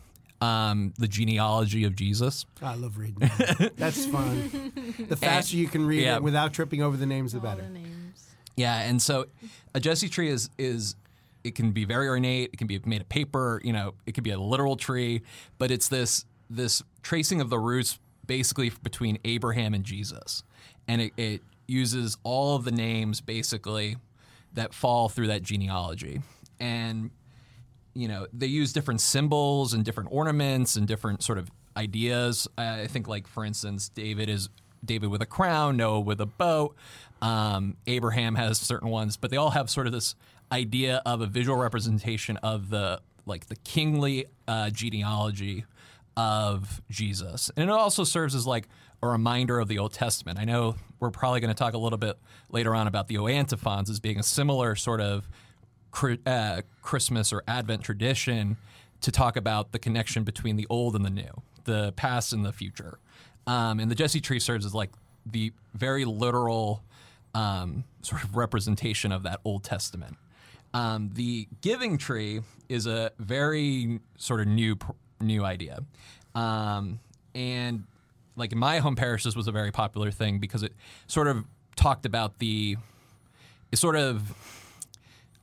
Um, 0.42 0.94
the 0.98 1.08
genealogy 1.08 1.86
of 1.86 1.96
Jesus. 1.96 2.46
I 2.62 2.76
love 2.76 2.98
reading. 2.98 3.16
that. 3.20 3.72
That's 3.78 4.06
fun. 4.06 4.74
The 5.08 5.16
faster 5.16 5.56
you 5.56 5.68
can 5.68 5.86
read 5.86 6.04
yeah. 6.04 6.18
it 6.18 6.24
without 6.24 6.54
tripping 6.54 6.84
over 6.84 6.98
the 6.98 7.06
names, 7.06 7.32
the 7.32 7.40
All 7.40 7.46
better. 7.46 7.62
the 7.62 7.70
names. 7.70 8.28
Yeah, 8.58 8.82
and 8.82 9.02
so 9.02 9.28
a 9.74 9.80
Jesse 9.80 10.10
tree 10.10 10.30
is 10.30 10.50
is 10.58 10.96
it 11.44 11.56
can 11.56 11.72
be 11.72 11.86
very 11.86 12.08
ornate. 12.08 12.50
It 12.54 12.58
can 12.58 12.68
be 12.68 12.80
made 12.86 13.02
of 13.02 13.10
paper. 13.10 13.62
You 13.64 13.72
know, 13.72 13.94
it 14.06 14.12
could 14.12 14.24
be 14.24 14.32
a 14.32 14.40
literal 14.40 14.76
tree, 14.76 15.22
but 15.58 15.72
it's 15.72 15.88
this 15.88 16.26
this 16.50 16.84
tracing 17.02 17.40
of 17.40 17.50
the 17.50 17.60
roots 17.60 18.00
basically 18.27 18.72
between 18.84 19.17
Abraham 19.25 19.74
and 19.74 19.84
Jesus, 19.84 20.44
and 20.88 21.01
it, 21.01 21.13
it 21.17 21.41
uses 21.67 22.17
all 22.24 22.55
of 22.55 22.63
the 22.65 22.72
names 22.72 23.22
basically 23.22 23.98
that 24.53 24.74
fall 24.74 25.10
through 25.10 25.27
that 25.27 25.44
genealogy, 25.44 26.22
and 26.60 27.12
you 27.94 28.08
know 28.08 28.27
they 28.34 28.48
use 28.48 28.74
different 28.74 29.01
symbols 29.01 29.74
and 29.74 29.84
different 29.84 30.10
ornaments 30.12 30.75
and 30.75 30.88
different 30.88 31.24
sort 31.24 31.38
of 31.38 31.50
ideas. 31.77 32.48
I 32.58 32.88
think, 32.88 33.08
like 33.08 33.27
for 33.27 33.46
instance, 33.46 33.89
David 33.89 34.29
is 34.29 34.50
David 34.84 35.10
with 35.10 35.22
a 35.22 35.25
crown, 35.25 35.77
Noah 35.77 36.00
with 36.00 36.22
a 36.22 36.25
boat. 36.25 36.75
Um, 37.22 37.77
Abraham 37.88 38.36
has 38.36 38.58
certain 38.58 38.89
ones, 38.89 39.17
but 39.17 39.32
they 39.32 39.38
all 39.38 39.51
have 39.51 39.70
sort 39.70 39.88
of 39.88 39.94
this 39.94 40.15
idea 40.51 41.01
of 41.05 41.22
a 41.22 41.25
visual 41.25 41.58
representation 41.58 42.38
of 42.38 42.70
the 42.70 43.01
like 43.25 43.48
the 43.48 43.55
kingly 43.58 44.25
uh, 44.48 44.70
genealogy 44.70 45.65
of 46.18 46.82
Jesus, 46.90 47.52
and 47.58 47.70
it 47.70 47.74
also 47.74 48.04
serves 48.04 48.36
as 48.36 48.48
like 48.48 48.68
a 49.02 49.08
reminder 49.08 49.60
of 49.60 49.68
the 49.68 49.80
Old 49.80 49.94
Testament. 49.94 50.40
I 50.40 50.46
know 50.46 50.76
we're 51.00 51.12
probably 51.12 51.40
going 51.40 51.54
to 51.54 51.58
talk 51.58 51.74
a 51.74 51.78
little 51.78 51.98
bit 51.98 52.18
later 52.50 52.74
on 52.74 52.88
about 52.88 53.08
the 53.08 53.18
antiphons 53.18 53.90
as 53.90 54.00
being 54.00 54.20
a 54.20 54.24
similar 54.24 54.76
sort 54.76 55.02
of 55.02 55.28
uh, 56.26 56.62
Christmas 56.82 57.32
or 57.32 57.44
Advent 57.48 57.84
tradition 57.84 58.58
to 59.02 59.12
talk 59.12 59.38
about 59.38 59.72
the 59.72 59.80
connection 59.80 60.24
between 60.24 60.56
the 60.56 60.68
old 60.70 60.96
and 60.96 61.06
the 61.06 61.10
new, 61.10 61.42
the 61.66 61.94
past 61.94 62.34
and 62.34 62.46
the 62.46 62.52
future. 62.54 63.00
Um, 63.48 63.80
and 63.80 63.92
the 63.92 63.96
Jesse 63.96 64.22
tree 64.22 64.40
serves 64.40 64.66
as 64.66 64.74
like 64.74 64.92
the 65.26 65.54
very 65.74 66.06
literal 66.06 66.84
um, 67.34 67.84
sort 68.02 68.24
of 68.24 68.36
representation 68.36 69.12
of 69.12 69.24
that 69.24 69.40
Old 69.44 69.64
Testament. 69.64 70.18
Um, 70.74 71.12
the 71.14 71.48
giving 71.62 71.98
tree 71.98 72.42
is 72.68 72.88
a 72.88 73.12
very 73.20 74.00
sort 74.18 74.42
of 74.42 74.48
new 74.48 74.76
pr- 74.76 74.92
new 75.25 75.44
idea. 75.44 75.79
Um, 76.34 77.00
and 77.34 77.84
like 78.36 78.51
in 78.51 78.58
my 78.58 78.79
home 78.79 78.96
parish, 78.96 79.24
this 79.24 79.36
was 79.36 79.48
a 79.48 79.51
very 79.51 79.72
popular 79.72 80.12
thing 80.12 80.39
because 80.39 80.63
it 80.63 80.74
sort 81.08 81.27
of 81.27 81.44
talked 81.75 82.05
about 82.05 82.39
the, 82.39 82.77
it 83.72 83.77
sort 83.77 83.96
of, 83.96 84.34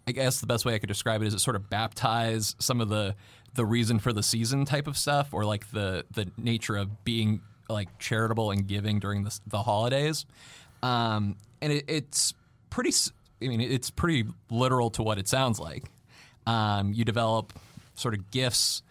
I 0.07 0.13
guess 0.13 0.41
the 0.41 0.47
best 0.47 0.65
way 0.65 0.75
I 0.75 0.79
could 0.79 0.89
describe 0.89 1.23
it 1.23 1.27
is 1.27 1.35
it 1.35 1.41
sort 1.41 1.57
of 1.57 1.71
baptized 1.71 2.57
some 2.61 2.81
of 2.81 2.89
the 2.89 3.15
the 3.55 3.65
reason 3.65 3.99
for 3.99 4.13
the 4.13 4.23
season 4.23 4.65
type 4.65 4.87
of 4.87 4.97
stuff, 4.97 5.35
or 5.35 5.45
like 5.45 5.71
the 5.73 6.05
the 6.11 6.31
nature 6.37 6.77
of 6.77 7.05
being 7.05 7.43
like 7.69 7.99
charitable 7.99 8.51
and 8.51 8.67
giving 8.67 8.99
during 8.99 9.25
the 9.25 9.39
the 9.47 9.63
holidays. 9.63 10.27
Um, 10.83 11.37
and 11.61 11.73
it, 11.73 11.85
it's 11.89 12.35
pretty. 12.71 12.93
I 13.43 13.49
mean, 13.49 13.61
it's 13.61 13.91
pretty 13.91 14.25
literal 14.51 14.91
to 14.91 15.03
what 15.03 15.19
it 15.19 15.29
sounds 15.29 15.59
like. 15.59 15.85
Um, 16.47 16.93
you 16.93 17.05
develop 17.05 17.53
sort 17.95 18.15
of 18.15 18.31
gifts 18.31 18.83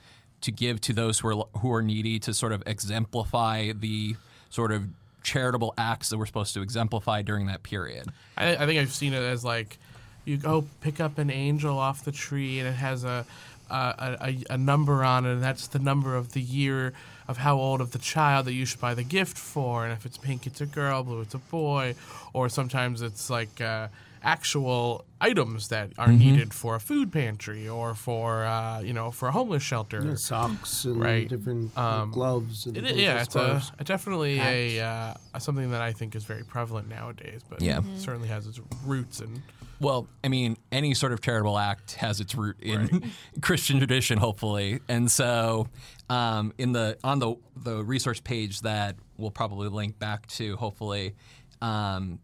to 0.42 0.52
give 0.52 0.82
to 0.82 0.94
those 0.94 1.20
who 1.20 1.30
are 1.30 1.46
who 1.60 1.72
are 1.74 1.82
needy 1.82 2.20
to 2.20 2.34
sort 2.34 2.52
of 2.52 2.64
exemplify 2.66 3.72
the 3.74 4.16
sort 4.50 4.72
of 4.72 4.88
charitable 5.24 5.74
acts 5.78 6.10
that 6.10 6.18
we're 6.18 6.26
supposed 6.26 6.54
to 6.54 6.62
exemplify 6.62 7.22
during 7.22 7.46
that 7.48 7.64
period. 7.64 8.08
I, 8.38 8.56
I 8.56 8.66
think 8.66 8.80
I've 8.80 8.92
seen 8.92 9.14
it 9.14 9.22
as 9.22 9.46
like 9.46 9.78
you 10.26 10.38
go 10.38 10.66
pick 10.82 11.00
up 11.00 11.18
an 11.18 11.30
angel 11.30 11.78
off 11.78 12.04
the 12.04 12.12
tree 12.12 12.60
and 12.60 12.68
it 12.68 12.74
has 12.74 13.04
a 13.04 13.26
a, 13.70 14.18
a, 14.22 14.54
a 14.54 14.58
number 14.58 15.04
on 15.04 15.26
it 15.26 15.32
and 15.32 15.44
that's 15.44 15.68
the 15.68 15.80
number 15.80 16.16
of 16.16 16.34
the 16.34 16.42
year 16.42 16.92
of 17.30 17.38
how 17.38 17.58
old 17.58 17.80
of 17.80 17.92
the 17.92 18.00
child 18.00 18.46
that 18.46 18.54
you 18.54 18.66
should 18.66 18.82
buy 18.82 18.94
the 18.94 19.04
gift 19.04 19.38
for 19.38 19.86
and 19.86 19.94
if 19.94 20.06
it's 20.06 20.18
pink 20.18 20.46
it's 20.46 20.60
a 20.60 20.66
girl 20.66 21.04
blue 21.04 21.22
it's 21.22 21.34
a 21.34 21.38
boy 21.38 21.96
or 22.34 22.50
sometimes 22.50 23.02
it's 23.02 23.30
like 23.30 23.62
uh, 23.62 23.88
actual 24.24 25.06
items 25.20 25.68
that 25.70 25.92
are 25.98 26.12
needed 26.12 26.54
for 26.54 26.76
a 26.76 26.80
food 26.80 27.12
pantry 27.12 27.68
or 27.68 27.94
for 27.94 28.44
uh, 28.46 28.80
you 28.82 28.94
know 28.94 29.12
for 29.12 29.28
a 29.28 29.32
homeless 29.32 29.64
shelter 29.64 30.04
Yeah, 30.06 30.16
socks 30.16 30.86
and 30.86 31.00
Right. 31.00 31.28
different 31.28 31.78
Um, 31.78 32.12
gloves. 32.12 32.66
And 32.66 32.78
It, 32.78 32.96
yeah, 32.96 33.22
it's 33.22 33.36
a, 33.36 33.62
a 33.80 33.84
definitely 33.84 34.40
a 34.40 34.80
uh, 34.82 35.14
something 35.40 35.72
that 35.72 35.82
I 35.82 35.92
think 35.94 36.16
is 36.16 36.24
very 36.26 36.44
prevalent 36.44 36.88
nowadays, 36.88 37.42
but 37.50 37.62
Yeah. 37.62 37.82
certainly 37.96 38.28
has 38.30 38.48
its 38.48 38.60
roots 38.84 39.20
in 39.22 39.44
Well, 39.80 40.08
I 40.24 40.28
mean, 40.28 40.58
any 40.72 40.94
sort 40.94 41.12
of 41.12 41.22
charitable 41.22 41.58
act 41.58 41.94
has 41.96 42.20
its 42.20 42.36
root 42.36 42.58
in 42.62 43.12
Christian 43.42 43.78
tradition, 43.80 44.18
hopefully, 44.20 44.80
and 44.88 45.10
so 45.10 45.68
um, 46.10 46.54
in 46.58 46.72
the 46.74 46.98
on 47.04 47.20
the 47.20 47.36
the 47.56 47.84
resource 47.84 48.20
page 48.20 48.62
that 48.62 48.96
we'll 49.18 49.32
probably 49.32 49.70
link 49.70 49.98
back 50.00 50.28
to, 50.28 50.56
hopefully, 50.58 51.16
um, 51.62 52.20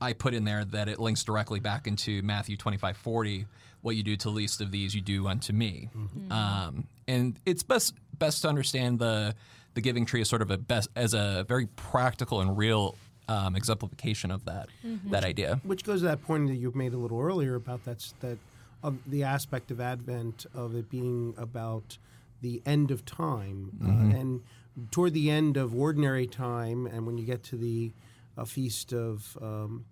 I 0.00 0.12
put 0.12 0.34
in 0.34 0.44
there 0.44 0.64
that 0.64 0.88
it 0.88 0.98
links 0.98 1.24
directly 1.24 1.60
back 1.60 1.86
into 1.86 2.22
Matthew 2.22 2.56
twenty 2.56 2.76
five 2.76 2.96
forty. 2.96 3.46
What 3.82 3.94
you 3.94 4.02
do 4.02 4.16
to 4.16 4.28
the 4.28 4.34
least 4.34 4.60
of 4.60 4.72
these, 4.72 4.94
you 4.94 5.00
do 5.00 5.28
unto 5.28 5.52
me, 5.52 5.90
um, 6.30 6.88
and 7.06 7.38
it's 7.46 7.62
best 7.62 7.94
best 8.18 8.42
to 8.42 8.48
understand 8.48 8.98
the 8.98 9.34
the 9.74 9.80
giving 9.80 10.06
tree 10.06 10.20
as 10.20 10.28
sort 10.28 10.42
of 10.42 10.50
a 10.50 10.58
best 10.58 10.88
as 10.96 11.14
a 11.14 11.44
very 11.46 11.66
practical 11.66 12.40
and 12.40 12.56
real 12.56 12.96
um, 13.28 13.54
exemplification 13.54 14.30
of 14.30 14.44
that 14.46 14.68
that 15.10 15.24
idea. 15.24 15.60
Which 15.62 15.84
goes 15.84 16.00
to 16.00 16.06
that 16.06 16.22
point 16.24 16.48
that 16.48 16.56
you 16.56 16.72
made 16.74 16.94
a 16.94 16.96
little 16.96 17.20
earlier 17.20 17.54
about 17.54 17.84
that's 17.84 18.14
that 18.20 18.38
of 18.82 18.98
the 19.06 19.22
aspect 19.22 19.70
of 19.70 19.80
Advent 19.80 20.46
of 20.52 20.74
it 20.74 20.90
being 20.90 21.34
about 21.36 21.98
the 22.42 22.62
end 22.66 22.90
of 22.90 23.04
time 23.04 23.70
uh, 23.84 24.18
and 24.18 24.42
toward 24.90 25.14
the 25.14 25.30
end 25.30 25.56
of 25.56 25.74
ordinary 25.74 26.26
time, 26.26 26.86
and 26.86 27.06
when 27.06 27.18
you 27.18 27.24
get 27.24 27.42
to 27.44 27.56
the 27.56 27.92
uh, 28.36 28.44
feast 28.44 28.92
of 28.92 29.36
um, 29.40 29.84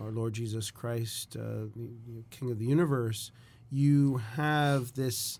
our 0.00 0.10
Lord 0.10 0.32
Jesus 0.32 0.70
Christ, 0.70 1.36
uh, 1.36 1.66
King 2.30 2.50
of 2.50 2.58
the 2.58 2.66
universe, 2.66 3.32
you 3.70 4.18
have 4.36 4.94
this 4.94 5.38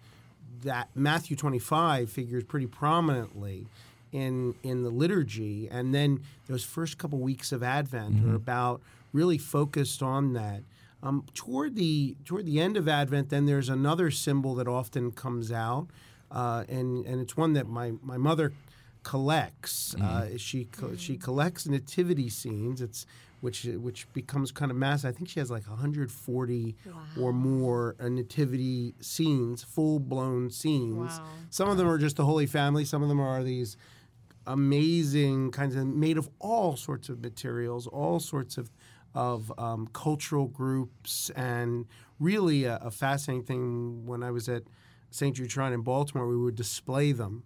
that 0.63 0.89
Matthew 0.95 1.37
25 1.37 2.11
figures 2.11 2.45
pretty 2.45 2.67
prominently 2.67 3.67
in 4.13 4.55
in 4.63 4.83
the 4.83 4.91
liturgy, 4.91 5.69
and 5.71 5.95
then 5.95 6.21
those 6.49 6.65
first 6.65 6.99
couple 6.99 7.19
weeks 7.19 7.53
of 7.53 7.63
Advent 7.63 8.25
are 8.27 8.35
about 8.35 8.81
really 9.13 9.39
focused 9.39 10.03
on 10.03 10.33
that. 10.33 10.63
Um, 11.03 11.25
toward 11.35 11.77
the 11.77 12.17
toward 12.25 12.47
the 12.47 12.61
end 12.61 12.77
of 12.77 12.89
Advent, 12.89 13.31
then 13.31 13.47
there's 13.47 13.69
another 13.69 14.11
symbol 14.11 14.55
that 14.57 14.69
often 14.69 15.13
comes 15.13 15.51
out, 15.53 15.87
uh, 16.31 16.65
and 16.69 17.07
and 17.07 17.21
it's 17.21 17.37
one 17.37 17.53
that 17.55 17.69
my 17.69 17.93
my 18.03 18.17
mother 18.17 18.53
collects. 19.03 19.95
Uh, 19.95 20.37
she 20.37 20.65
co- 20.67 20.97
she 20.97 21.17
collects 21.17 21.67
nativity 21.67 22.29
scenes. 22.29 22.81
It's 22.81 23.07
which 23.41 23.65
which 23.65 24.13
becomes 24.13 24.53
kind 24.53 24.71
of 24.71 24.77
massive. 24.77 25.09
I 25.09 25.13
think 25.17 25.29
she 25.29 25.41
has 25.41 25.51
like 25.51 25.67
140 25.69 26.77
or 27.19 27.33
more 27.33 27.97
uh, 27.99 28.09
nativity 28.09 28.95
scenes, 29.01 29.63
full 29.63 29.99
blown 29.99 30.51
scenes. 30.51 31.19
Wow. 31.19 31.25
Some 31.51 31.69
of 31.69 31.77
them 31.77 31.89
are 31.89 31.99
just 31.99 32.17
the 32.17 32.25
Holy 32.25 32.47
Family. 32.47 32.85
Some 32.85 33.03
of 33.03 33.09
them 33.09 33.21
are 33.21 33.43
these 33.43 33.77
amazing 34.47 35.51
kinds 35.51 35.77
of 35.77 35.87
made 35.87 36.19
of 36.19 36.29
all 36.39 36.77
sorts 36.77 37.09
of 37.09 37.21
materials, 37.21 37.87
all 37.87 38.21
sorts 38.21 38.59
of 38.59 38.71
of 39.15 39.53
um, 39.59 39.89
cultural 39.93 40.47
groups, 40.47 41.31
and 41.31 41.87
really 42.19 42.65
a, 42.65 42.77
a 42.77 42.91
fascinating 42.91 43.45
thing. 43.45 44.07
When 44.07 44.23
I 44.23 44.31
was 44.31 44.49
at 44.49 44.65
St. 45.11 45.35
Jude 45.35 45.51
Shrine 45.51 45.73
in 45.73 45.81
Baltimore, 45.81 46.29
we 46.29 46.37
would 46.37 46.55
display 46.55 47.13
them 47.13 47.43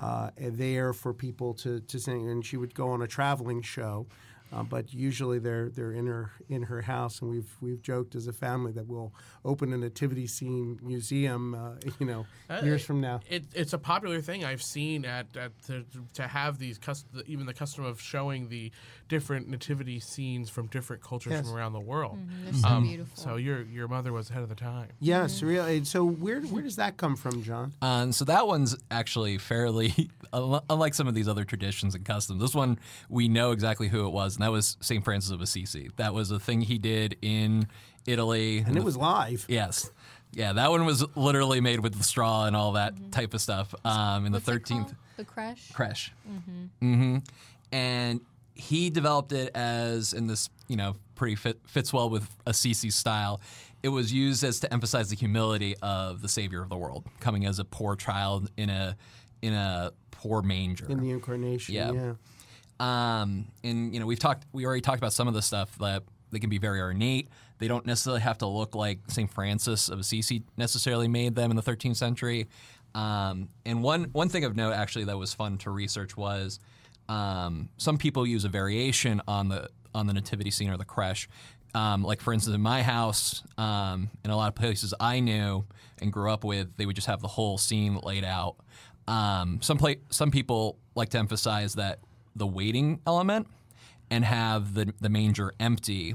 uh, 0.00 0.30
there 0.36 0.92
for 0.92 1.12
people 1.12 1.54
to, 1.54 1.80
to 1.80 1.98
sing, 1.98 2.28
and 2.28 2.44
she 2.44 2.56
would 2.56 2.74
go 2.74 2.88
on 2.90 3.02
a 3.02 3.06
traveling 3.06 3.62
show. 3.62 4.06
Uh, 4.52 4.62
but 4.64 4.92
usually 4.92 5.38
they're 5.38 5.68
they're 5.68 5.92
in 5.92 6.06
her 6.06 6.30
in 6.48 6.62
her 6.64 6.82
house, 6.82 7.20
and 7.22 7.30
we've 7.30 7.50
we've 7.60 7.80
joked 7.82 8.14
as 8.14 8.26
a 8.26 8.32
family 8.32 8.72
that 8.72 8.86
we'll 8.86 9.12
open 9.44 9.72
a 9.72 9.76
nativity 9.76 10.26
scene 10.26 10.78
museum, 10.82 11.54
uh, 11.54 11.72
you 12.00 12.06
know, 12.06 12.26
years 12.62 12.84
from 12.84 13.00
now. 13.00 13.20
It, 13.28 13.44
it's 13.54 13.72
a 13.72 13.78
popular 13.78 14.20
thing 14.20 14.44
I've 14.44 14.62
seen 14.62 15.04
at, 15.04 15.36
at 15.36 15.52
to, 15.66 15.84
to 16.14 16.26
have 16.26 16.58
these 16.58 16.78
cus- 16.78 17.04
even 17.26 17.46
the 17.46 17.54
custom 17.54 17.84
of 17.84 18.00
showing 18.00 18.48
the 18.48 18.72
different 19.08 19.48
nativity 19.48 19.98
scenes 20.00 20.50
from 20.50 20.66
different 20.68 21.02
cultures 21.02 21.32
Yes. 21.32 21.46
from 21.46 21.56
around 21.56 21.72
the 21.72 21.80
world. 21.80 22.18
They're 22.44 22.52
so 22.54 22.68
Um, 22.68 22.82
beautiful. 22.84 23.22
So 23.22 23.36
your 23.36 23.62
your 23.62 23.86
mother 23.88 24.12
was 24.12 24.30
ahead 24.30 24.42
of 24.42 24.48
the 24.48 24.54
time. 24.54 24.88
Yes, 24.98 25.42
really. 25.42 25.84
So 25.84 26.04
where 26.04 26.40
where 26.42 26.62
does 26.62 26.76
that 26.76 26.96
come 26.96 27.14
from, 27.16 27.42
John? 27.42 27.72
Um, 27.82 28.12
so 28.12 28.24
that 28.24 28.46
one's 28.48 28.76
actually 28.90 29.38
fairly, 29.38 30.10
unlike 30.32 30.94
some 30.94 31.06
of 31.06 31.14
these 31.14 31.28
other 31.28 31.44
traditions 31.44 31.94
and 31.94 32.04
customs. 32.04 32.40
This 32.40 32.54
one 32.54 32.78
we 33.08 33.28
know 33.28 33.52
exactly 33.52 33.88
who 33.88 34.06
it 34.06 34.10
was, 34.10 34.38
and 34.40 34.46
that 34.46 34.52
was 34.52 34.78
Saint 34.80 35.04
Francis 35.04 35.30
of 35.32 35.42
Assisi. 35.42 35.90
That 35.96 36.14
was 36.14 36.30
a 36.30 36.40
thing 36.40 36.62
he 36.62 36.78
did 36.78 37.18
in 37.20 37.68
Italy, 38.06 38.60
And 38.66 38.74
it 38.74 38.82
was 38.82 38.96
live. 38.96 39.44
yes, 39.50 39.90
yeah. 40.32 40.54
That 40.54 40.70
one 40.70 40.86
was 40.86 41.04
literally 41.14 41.60
made 41.60 41.80
with 41.80 41.94
the 41.98 42.02
straw 42.04 42.46
and 42.46 42.56
all 42.56 42.72
that 42.72 42.94
type 43.12 43.34
of 43.34 43.42
stuff. 43.42 43.74
Um, 43.84 44.24
in 44.24 44.32
What's 44.32 44.46
the 44.46 44.52
thirteenth? 44.52 44.94
The 45.18 45.24
crash. 45.26 45.70
Kresh. 45.74 46.08
Mm-hmm. 46.82 47.18
And 47.72 48.20
he 48.54 48.88
developed 48.88 49.32
it 49.32 49.54
as 49.54 50.14
in 50.14 50.26
this, 50.26 50.48
you 50.68 50.76
know, 50.76 50.96
pretty 51.14 51.34
fit, 51.34 51.60
fits 51.66 51.92
well 51.92 52.08
with 52.08 52.26
Assisi 52.46 52.88
style. 52.88 53.42
It 53.82 53.88
was 53.90 54.10
used 54.12 54.42
as 54.42 54.60
to 54.60 54.72
emphasize 54.72 55.10
the 55.10 55.16
humility 55.16 55.74
of 55.82 56.22
the 56.22 56.28
Savior 56.28 56.62
of 56.62 56.70
the 56.70 56.76
world, 56.78 57.04
coming 57.20 57.44
as 57.44 57.58
a 57.58 57.64
poor 57.64 57.94
child 57.96 58.50
in 58.56 58.70
a 58.70 58.96
in 59.42 59.52
a 59.52 59.92
poor 60.10 60.40
manger. 60.42 60.86
in 60.90 61.00
the 61.00 61.10
incarnation. 61.10 61.74
Yeah. 61.74 61.92
Yeah. 61.92 62.12
Um, 62.80 63.48
and 63.62 63.92
you 63.94 64.00
know, 64.00 64.06
we've 64.06 64.18
talked, 64.18 64.46
we 64.52 64.64
already 64.64 64.80
talked 64.80 64.98
about 64.98 65.12
some 65.12 65.28
of 65.28 65.34
the 65.34 65.42
stuff 65.42 65.76
that 65.78 66.02
they 66.32 66.38
can 66.38 66.50
be 66.50 66.58
very 66.58 66.80
ornate. 66.80 67.28
They 67.58 67.68
don't 67.68 67.84
necessarily 67.84 68.22
have 68.22 68.38
to 68.38 68.46
look 68.46 68.74
like 68.74 69.00
Saint 69.08 69.30
Francis 69.30 69.88
of 69.88 70.00
Assisi 70.00 70.42
necessarily 70.56 71.08
made 71.08 71.34
them 71.34 71.50
in 71.50 71.56
the 71.56 71.62
13th 71.62 71.96
century. 71.96 72.48
Um, 72.94 73.48
and 73.64 73.82
one 73.82 74.04
one 74.12 74.28
thing 74.28 74.44
of 74.44 74.56
note 74.56 74.72
actually 74.72 75.04
that 75.04 75.16
was 75.16 75.32
fun 75.32 75.58
to 75.58 75.70
research 75.70 76.16
was 76.16 76.58
um, 77.08 77.68
some 77.76 77.98
people 77.98 78.26
use 78.26 78.44
a 78.44 78.48
variation 78.48 79.20
on 79.28 79.48
the 79.48 79.68
on 79.94 80.06
the 80.06 80.12
nativity 80.12 80.50
scene 80.50 80.70
or 80.70 80.76
the 80.76 80.84
creche. 80.84 81.28
Um, 81.74 82.02
like 82.02 82.20
for 82.20 82.32
instance, 82.32 82.54
in 82.54 82.62
my 82.62 82.82
house, 82.82 83.44
um, 83.58 84.10
in 84.24 84.30
a 84.30 84.36
lot 84.36 84.48
of 84.48 84.54
places 84.56 84.92
I 84.98 85.20
knew 85.20 85.66
and 86.00 86.12
grew 86.12 86.32
up 86.32 86.42
with, 86.42 86.76
they 86.76 86.86
would 86.86 86.96
just 86.96 87.06
have 87.06 87.20
the 87.20 87.28
whole 87.28 87.58
scene 87.58 87.96
laid 88.02 88.24
out. 88.24 88.56
Um, 89.06 89.58
some 89.60 89.78
pla- 89.78 89.94
some 90.08 90.30
people 90.30 90.78
like 90.94 91.10
to 91.10 91.18
emphasize 91.18 91.74
that 91.74 92.00
the 92.34 92.46
waiting 92.46 93.00
element 93.06 93.46
and 94.10 94.24
have 94.24 94.74
the 94.74 94.92
the 95.00 95.08
manger 95.08 95.52
empty 95.60 96.14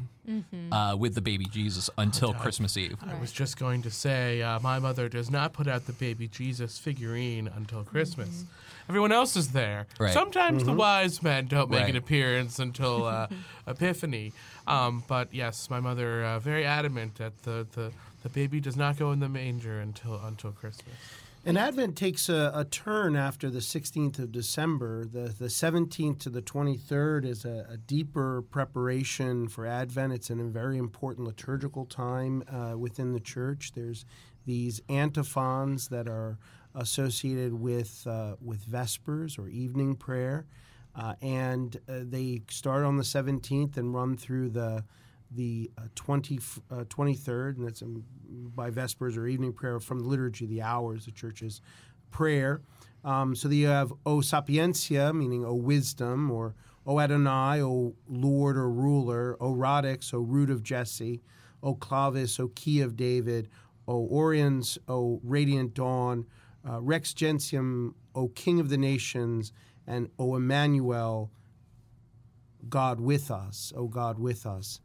uh, 0.72 0.96
with 0.98 1.16
the 1.16 1.22
baby 1.22 1.46
Jesus 1.46 1.90
until 1.98 2.34
Christmas 2.34 2.78
Eve. 2.78 2.98
I 3.02 3.20
was 3.20 3.32
just 3.32 3.58
going 3.58 3.84
to 3.84 3.92
say, 3.92 4.42
uh, 4.42 4.60
my 4.60 4.80
mother 4.80 5.08
does 5.08 5.30
not 5.30 5.54
put 5.54 5.68
out 5.68 5.86
the 5.86 5.94
baby 5.94 6.28
Jesus 6.28 6.78
figurine 6.78 7.48
until 7.56 7.84
Christmas. 7.84 8.46
Everyone 8.90 9.12
else 9.12 9.36
is 9.36 9.50
there. 9.50 9.88
Right. 10.00 10.14
Sometimes 10.14 10.64
the 10.64 10.74
wise 10.74 11.24
men 11.24 11.48
don't 11.48 11.70
make 11.70 11.88
an 11.90 11.96
appearance 11.96 12.60
until 12.60 13.06
uh, 13.06 13.28
Epiphany. 13.68 14.34
Um, 14.68 15.04
but 15.08 15.34
yes, 15.34 15.70
my 15.70 15.80
mother 15.80 16.24
uh, 16.24 16.40
very 16.40 16.66
adamant 16.66 17.16
that 17.16 17.44
the, 17.44 17.66
the, 17.74 17.92
the 18.24 18.30
baby 18.30 18.60
does 18.60 18.76
not 18.76 18.98
go 18.98 19.12
in 19.12 19.20
the 19.20 19.30
manger 19.30 19.80
until 19.80 20.20
until 20.24 20.52
Christmas. 20.52 20.96
And 21.48 21.60
Advent 21.60 21.96
takes 21.96 22.28
a, 22.28 22.52
a 22.56 22.66
turn 22.66 23.16
after 23.16 23.52
the 23.52 23.60
16th 23.60 24.18
of 24.18 24.32
December. 24.32 25.06
The, 25.06 25.32
the 25.38 25.46
17th 25.46 26.18
to 26.22 26.32
the 26.32 26.42
23rd 26.42 27.24
is 27.24 27.46
a, 27.46 27.68
a 27.70 27.78
deeper 27.78 28.42
preparation 28.42 29.48
for 29.48 29.68
Advent. 29.68 30.12
It's 30.12 30.32
in 30.32 30.40
a 30.40 30.46
very 30.46 30.80
important 30.80 31.28
liturgical 31.28 31.86
time 31.86 32.44
uh, 32.52 32.76
within 32.76 33.14
the 33.14 33.20
church. 33.20 33.74
There's 33.76 34.06
these 34.48 34.82
antiphons 34.90 35.90
that 35.90 36.08
are 36.08 36.40
associated 36.74 37.54
with 37.54 38.08
uh, 38.08 38.38
with 38.42 38.66
Vespers 38.66 39.38
or 39.38 39.48
evening 39.48 39.96
prayer, 39.96 40.48
uh, 40.96 41.14
and 41.22 41.78
uh, 41.88 42.00
they 42.02 42.42
start 42.50 42.84
on 42.84 42.98
the 42.98 43.04
17th 43.04 43.78
and 43.78 43.94
run 43.94 44.18
through 44.18 44.50
the 44.50 44.84
the 45.36 45.70
uh, 45.78 45.84
20, 45.96 46.40
uh, 46.72 46.76
23rd, 46.86 47.58
and 47.58 47.68
that's 47.68 47.82
um, 47.82 48.04
by 48.56 48.70
Vespers 48.70 49.18
or 49.18 49.28
evening 49.28 49.54
prayer 49.54 49.80
from 49.80 50.00
the 50.00 50.08
liturgy, 50.08 50.46
the 50.46 50.62
hours, 50.62 51.06
the 51.06 51.12
church's 51.12 51.62
prayer. 52.12 52.62
Um, 53.04 53.36
so 53.36 53.48
that 53.48 53.56
you 53.56 53.68
have 53.68 53.94
O 54.06 54.22
Sapientia, 54.22 55.14
meaning 55.14 55.46
O 55.46 55.54
wisdom, 55.54 56.32
or 56.32 56.56
O 56.88 57.00
Adonai, 57.00 57.62
O 57.62 57.94
Lord 58.08 58.58
or 58.58 58.70
ruler, 58.70 59.38
O 59.40 59.52
Radix, 59.52 60.14
O 60.14 60.20
root 60.20 60.50
of 60.50 60.64
Jesse, 60.64 61.22
O 61.62 61.76
Clavis, 61.76 62.40
O 62.40 62.48
key 62.50 62.82
of 62.82 62.96
David, 62.96 63.50
O 63.88 64.08
Oriens, 64.08 64.78
O 64.88 65.20
radiant 65.24 65.74
dawn, 65.74 66.26
uh, 66.68 66.82
Rex 66.82 67.14
Gentium, 67.14 67.96
O 68.16 68.28
king 68.30 68.60
of 68.60 68.70
the 68.70 68.78
nations, 68.78 69.52
and 69.88 70.10
O 70.18 70.36
Emmanuel, 70.36 71.32
God 72.70 73.00
with 73.00 73.30
us, 73.30 73.72
O 73.76 73.88
God 73.88 74.18
with 74.18 74.46
us. 74.46 74.80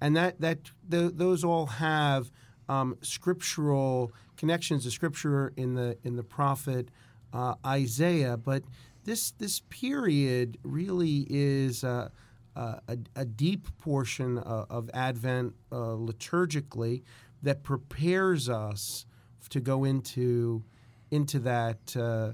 And 0.00 0.16
that, 0.16 0.40
that 0.40 0.58
the, 0.86 1.10
those 1.14 1.44
all 1.44 1.66
have 1.66 2.30
um, 2.68 2.96
scriptural 3.02 4.12
connections 4.36 4.84
to 4.84 4.90
scripture 4.90 5.52
in 5.56 5.74
the, 5.74 5.96
in 6.04 6.16
the 6.16 6.22
prophet 6.22 6.88
uh, 7.34 7.54
Isaiah, 7.66 8.36
but 8.36 8.62
this 9.04 9.32
this 9.32 9.60
period 9.68 10.56
really 10.62 11.26
is 11.28 11.84
uh, 11.84 12.08
uh, 12.56 12.76
a, 12.88 12.98
a, 13.16 13.24
deep 13.24 13.66
portion 13.78 14.38
of, 14.38 14.66
of 14.70 14.90
Advent 14.94 15.54
uh, 15.70 15.76
liturgically 15.96 17.02
that 17.42 17.62
prepares 17.62 18.48
us 18.48 19.04
to 19.50 19.60
go 19.60 19.84
into 19.84 20.64
into 21.10 21.38
that 21.40 21.96
uh, 21.96 22.32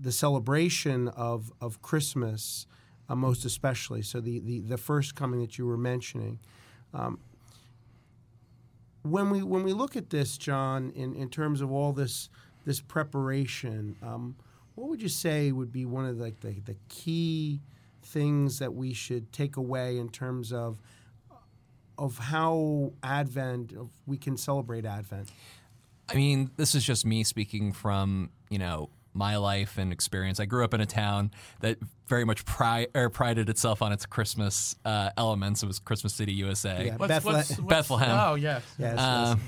the 0.00 0.12
celebration 0.12 1.08
of 1.08 1.52
of 1.60 1.82
Christmas, 1.82 2.66
most 3.16 3.44
especially. 3.44 4.02
So 4.02 4.20
the, 4.20 4.40
the 4.40 4.60
the 4.60 4.78
first 4.78 5.14
coming 5.14 5.40
that 5.40 5.58
you 5.58 5.66
were 5.66 5.76
mentioning. 5.78 6.38
Um, 6.92 7.18
when 9.02 9.30
we 9.30 9.42
when 9.42 9.62
we 9.62 9.72
look 9.72 9.96
at 9.96 10.10
this, 10.10 10.36
John, 10.36 10.90
in, 10.94 11.14
in 11.14 11.30
terms 11.30 11.60
of 11.60 11.72
all 11.72 11.92
this 11.92 12.28
this 12.64 12.80
preparation, 12.80 13.96
um, 14.02 14.36
what 14.74 14.88
would 14.88 15.02
you 15.02 15.08
say 15.08 15.52
would 15.52 15.72
be 15.72 15.86
one 15.86 16.04
of 16.04 16.18
the, 16.18 16.34
the, 16.40 16.60
the 16.60 16.76
key 16.88 17.60
things 18.02 18.58
that 18.58 18.74
we 18.74 18.92
should 18.92 19.32
take 19.32 19.56
away 19.56 19.98
in 19.98 20.08
terms 20.08 20.52
of 20.52 20.80
of 21.98 22.18
how 22.18 22.92
Advent 23.02 23.72
of 23.72 23.90
we 24.06 24.16
can 24.16 24.36
celebrate 24.36 24.84
Advent? 24.84 25.30
I 26.08 26.14
mean, 26.14 26.50
this 26.56 26.74
is 26.74 26.84
just 26.84 27.06
me 27.06 27.24
speaking 27.24 27.72
from 27.72 28.30
you 28.50 28.58
know 28.58 28.90
my 29.12 29.36
life 29.36 29.76
and 29.78 29.92
experience. 29.92 30.38
I 30.40 30.44
grew 30.44 30.64
up 30.64 30.72
in 30.74 30.80
a 30.80 30.86
town 30.86 31.30
that 31.60 31.78
very 32.08 32.24
much 32.24 32.44
pri- 32.44 32.86
er, 32.94 33.08
prided 33.10 33.48
itself 33.48 33.82
on 33.82 33.92
its 33.92 34.06
Christmas 34.06 34.76
uh, 34.84 35.10
elements. 35.16 35.62
It 35.62 35.66
was 35.66 35.78
Christmas 35.78 36.14
City, 36.14 36.32
USA. 36.34 36.86
Yeah, 36.86 36.96
What's, 36.96 37.12
Bethle- 37.12 37.24
what's, 37.32 37.50
what's, 37.50 37.60
Bethlehem. 37.68 38.10
Oh 38.18 38.34
yes. 38.36 38.62
Yes, 38.78 38.98
Um, 38.98 39.40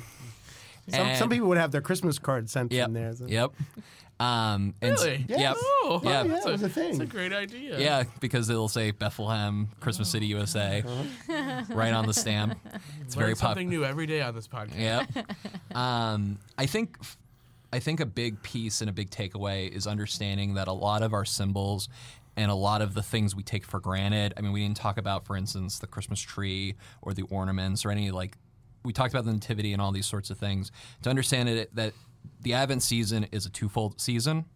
yes. 0.87 0.97
Some, 0.97 1.15
some 1.17 1.31
people 1.31 1.49
would 1.49 1.59
have 1.59 1.71
their 1.71 1.81
Christmas 1.81 2.19
card 2.19 2.51
sent 2.51 2.73
Yep. 2.73 2.87
from 2.87 2.93
there. 2.95 3.15
so- 3.15 3.27
Yep. 3.27 3.53
Um, 4.21 4.75
and 4.81 4.93
s- 4.93 5.05
Really? 5.05 5.25
Yep. 5.29 5.57
Oh, 5.59 6.01
Yeah. 6.05 6.11
Yeah, 6.11 6.23
that's 6.29 6.47
it 6.47 6.53
was 6.53 6.63
a 6.63 6.69
thing. 6.69 6.99
That's 6.99 7.11
a 7.11 7.13
great 7.13 7.33
idea. 7.33 7.79
Yeah, 7.81 8.05
because 8.21 8.49
it'll 8.51 8.69
say 8.69 8.91
Bethlehem, 8.93 9.69
Christmas 9.81 10.11
City, 10.11 10.27
USA, 10.27 10.85
right 11.71 11.93
on 11.93 12.07
the 12.07 12.15
stamp. 12.15 12.57
It's 13.01 13.17
Learn 13.17 13.25
very 13.27 13.37
something 13.37 13.69
new 13.69 13.85
every 13.85 14.07
day 14.07 14.21
on 14.23 14.35
this 14.35 14.47
podcast. 14.47 14.79
Yeah. 14.79 15.07
um, 15.75 16.39
I 16.57 16.67
think 16.67 16.97
I 17.73 17.79
think 17.79 18.01
a 18.01 18.07
big 18.07 18.43
piece 18.43 18.81
and 18.81 18.91
a 18.91 18.93
big 18.93 19.11
takeaway 19.11 19.71
is 19.71 19.87
understanding 19.87 20.55
that 20.55 20.69
a 20.69 20.73
lot 20.73 21.03
of 21.03 21.15
our 21.15 21.25
symbols 21.25 21.89
and 22.37 22.51
a 22.51 22.55
lot 22.55 22.83
of 22.83 22.95
the 22.95 23.03
things 23.03 23.35
we 23.35 23.43
take 23.43 23.65
for 23.65 23.81
granted. 23.81 24.35
I 24.37 24.41
mean, 24.41 24.53
we 24.53 24.63
didn't 24.63 24.77
talk 24.77 24.99
about, 24.99 25.27
for 25.27 25.37
instance, 25.37 25.79
the 25.79 25.87
Christmas 25.87 26.21
tree 26.21 26.75
or 27.01 27.15
the 27.15 27.23
ornaments 27.23 27.85
or 27.85 27.91
any 27.91 28.11
like. 28.11 28.37
We 28.85 28.93
talked 28.93 29.15
about 29.15 29.25
the 29.25 29.33
nativity 29.33 29.73
and 29.73 29.81
all 29.81 29.93
these 29.93 30.07
sorts 30.07 30.31
of 30.31 30.39
things. 30.39 30.73
To 31.03 31.11
understand 31.11 31.49
it, 31.49 31.75
that 31.77 31.93
the 32.41 32.55
Advent 32.55 32.83
season 32.83 33.27
is 33.31 33.47
a 33.47 33.51
twofold 33.51 34.01
season. 34.01 34.47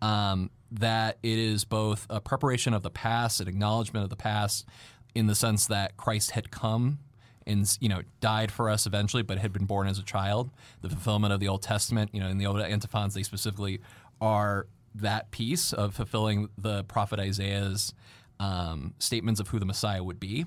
Um, 0.00 0.50
that 0.72 1.18
it 1.22 1.38
is 1.38 1.64
both 1.64 2.06
a 2.10 2.20
preparation 2.20 2.74
of 2.74 2.82
the 2.82 2.90
past, 2.90 3.40
an 3.40 3.48
acknowledgement 3.48 4.04
of 4.04 4.10
the 4.10 4.16
past, 4.16 4.66
in 5.14 5.26
the 5.26 5.34
sense 5.34 5.66
that 5.66 5.96
Christ 5.96 6.32
had 6.32 6.50
come 6.50 6.98
and 7.46 7.76
you 7.80 7.88
know 7.88 8.02
died 8.20 8.50
for 8.50 8.68
us 8.68 8.86
eventually, 8.86 9.22
but 9.22 9.38
had 9.38 9.52
been 9.52 9.64
born 9.64 9.88
as 9.88 9.98
a 9.98 10.02
child. 10.02 10.50
The 10.80 10.88
fulfillment 10.88 11.32
of 11.32 11.40
the 11.40 11.48
Old 11.48 11.62
Testament, 11.62 12.10
you 12.12 12.20
know, 12.20 12.28
in 12.28 12.38
the 12.38 12.46
old 12.46 12.60
antiphons, 12.60 13.14
they 13.14 13.22
specifically 13.22 13.80
are 14.20 14.66
that 14.94 15.30
piece 15.30 15.72
of 15.72 15.94
fulfilling 15.94 16.48
the 16.58 16.84
prophet 16.84 17.18
Isaiah's 17.18 17.94
um, 18.40 18.94
statements 18.98 19.40
of 19.40 19.48
who 19.48 19.58
the 19.58 19.66
Messiah 19.66 20.02
would 20.02 20.20
be, 20.20 20.46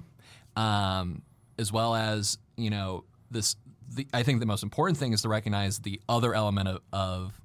um, 0.56 1.22
as 1.58 1.72
well 1.72 1.96
as 1.96 2.38
you 2.58 2.70
know 2.70 3.04
this. 3.32 3.56
The, 3.88 4.08
I 4.14 4.24
think 4.24 4.40
the 4.40 4.48
most 4.48 4.64
important 4.64 4.98
thing 4.98 5.14
is 5.14 5.22
to 5.22 5.30
recognize 5.30 5.80
the 5.80 6.02
other 6.10 6.34
element 6.34 6.68
of, 6.68 6.82
of 6.92 7.42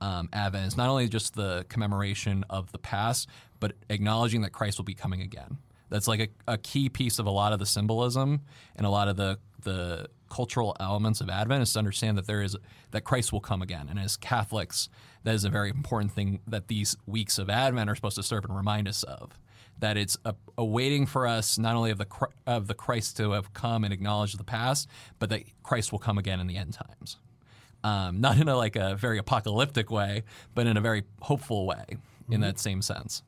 um, 0.00 0.28
Advent 0.32 0.66
is 0.66 0.76
not 0.76 0.88
only 0.88 1.08
just 1.08 1.34
the 1.34 1.64
commemoration 1.68 2.44
of 2.50 2.72
the 2.72 2.78
past, 2.78 3.28
but 3.60 3.72
acknowledging 3.88 4.42
that 4.42 4.50
Christ 4.50 4.78
will 4.78 4.84
be 4.84 4.94
coming 4.94 5.22
again. 5.22 5.58
That's 5.90 6.08
like 6.08 6.20
a, 6.20 6.52
a 6.52 6.58
key 6.58 6.88
piece 6.88 7.18
of 7.18 7.26
a 7.26 7.30
lot 7.30 7.52
of 7.52 7.58
the 7.58 7.66
symbolism 7.66 8.40
and 8.76 8.86
a 8.86 8.90
lot 8.90 9.08
of 9.08 9.16
the 9.16 9.38
the 9.62 10.08
cultural 10.28 10.76
elements 10.78 11.22
of 11.22 11.30
Advent 11.30 11.62
is 11.62 11.72
to 11.72 11.78
understand 11.78 12.18
that 12.18 12.26
there 12.26 12.42
is 12.42 12.56
that 12.90 13.02
Christ 13.02 13.32
will 13.32 13.40
come 13.40 13.62
again. 13.62 13.86
And 13.88 13.98
as 13.98 14.16
Catholics, 14.16 14.88
that 15.22 15.34
is 15.34 15.44
a 15.44 15.48
very 15.48 15.70
important 15.70 16.12
thing 16.12 16.40
that 16.46 16.68
these 16.68 16.96
weeks 17.06 17.38
of 17.38 17.48
Advent 17.48 17.88
are 17.88 17.94
supposed 17.94 18.16
to 18.16 18.22
serve 18.22 18.44
and 18.44 18.54
remind 18.54 18.88
us 18.88 19.04
of. 19.04 19.38
That 19.78 19.96
it's 19.96 20.18
a, 20.24 20.34
a 20.58 20.64
waiting 20.64 21.06
for 21.06 21.26
us 21.26 21.58
not 21.58 21.76
only 21.76 21.90
of 21.90 21.98
the 21.98 22.06
of 22.46 22.66
the 22.66 22.74
Christ 22.74 23.16
to 23.16 23.32
have 23.32 23.52
come 23.54 23.84
and 23.84 23.92
acknowledge 23.92 24.34
the 24.34 24.44
past, 24.44 24.88
but 25.18 25.30
that 25.30 25.44
Christ 25.62 25.92
will 25.92 25.98
come 25.98 26.18
again 26.18 26.40
in 26.40 26.46
the 26.46 26.56
end 26.56 26.74
times 26.74 27.18
um, 27.84 28.20
not 28.20 28.38
in 28.38 28.48
a 28.48 28.56
like 28.56 28.74
a 28.74 28.96
very 28.96 29.18
apocalyptic 29.18 29.90
way, 29.90 30.24
but 30.54 30.66
in 30.66 30.76
a 30.76 30.80
very 30.80 31.04
hopeful 31.20 31.66
way 31.66 31.84
in 32.30 32.40
that 32.40 32.58
same 32.58 32.80
sense. 32.80 33.22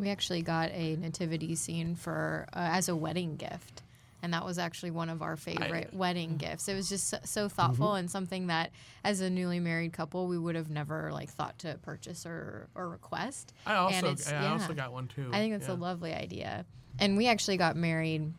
We 0.00 0.08
actually 0.08 0.40
got 0.40 0.70
a 0.70 0.96
nativity 0.96 1.54
scene 1.54 1.94
for 1.94 2.46
uh, 2.54 2.70
as 2.72 2.88
a 2.88 2.96
wedding 2.96 3.36
gift, 3.36 3.82
and 4.22 4.32
that 4.32 4.46
was 4.46 4.58
actually 4.58 4.92
one 4.92 5.10
of 5.10 5.20
our 5.20 5.36
favorite 5.36 5.92
wedding 5.92 6.38
gifts. 6.38 6.68
It 6.68 6.74
was 6.74 6.88
just 6.88 7.08
so, 7.08 7.18
so 7.22 7.48
thoughtful 7.50 7.94
and 7.94 8.10
something 8.10 8.46
that, 8.46 8.70
as 9.04 9.20
a 9.20 9.28
newly 9.28 9.60
married 9.60 9.92
couple, 9.92 10.26
we 10.26 10.38
would 10.38 10.54
have 10.54 10.70
never 10.70 11.12
like 11.12 11.28
thought 11.28 11.58
to 11.60 11.78
purchase 11.82 12.24
or, 12.24 12.68
or 12.74 12.88
request. 12.88 13.52
I 13.66 13.74
also 13.74 14.12
it's- 14.12 14.32
I 14.32 14.48
also 14.48 14.72
got 14.72 14.90
one 14.90 15.06
too. 15.06 15.28
I 15.32 15.36
think 15.36 15.52
that's 15.52 15.68
yeah. 15.68 15.74
a 15.74 15.76
lovely 15.76 16.14
idea. 16.14 16.64
And 16.98 17.18
we 17.18 17.26
actually 17.26 17.58
got 17.58 17.76
married 17.76 18.32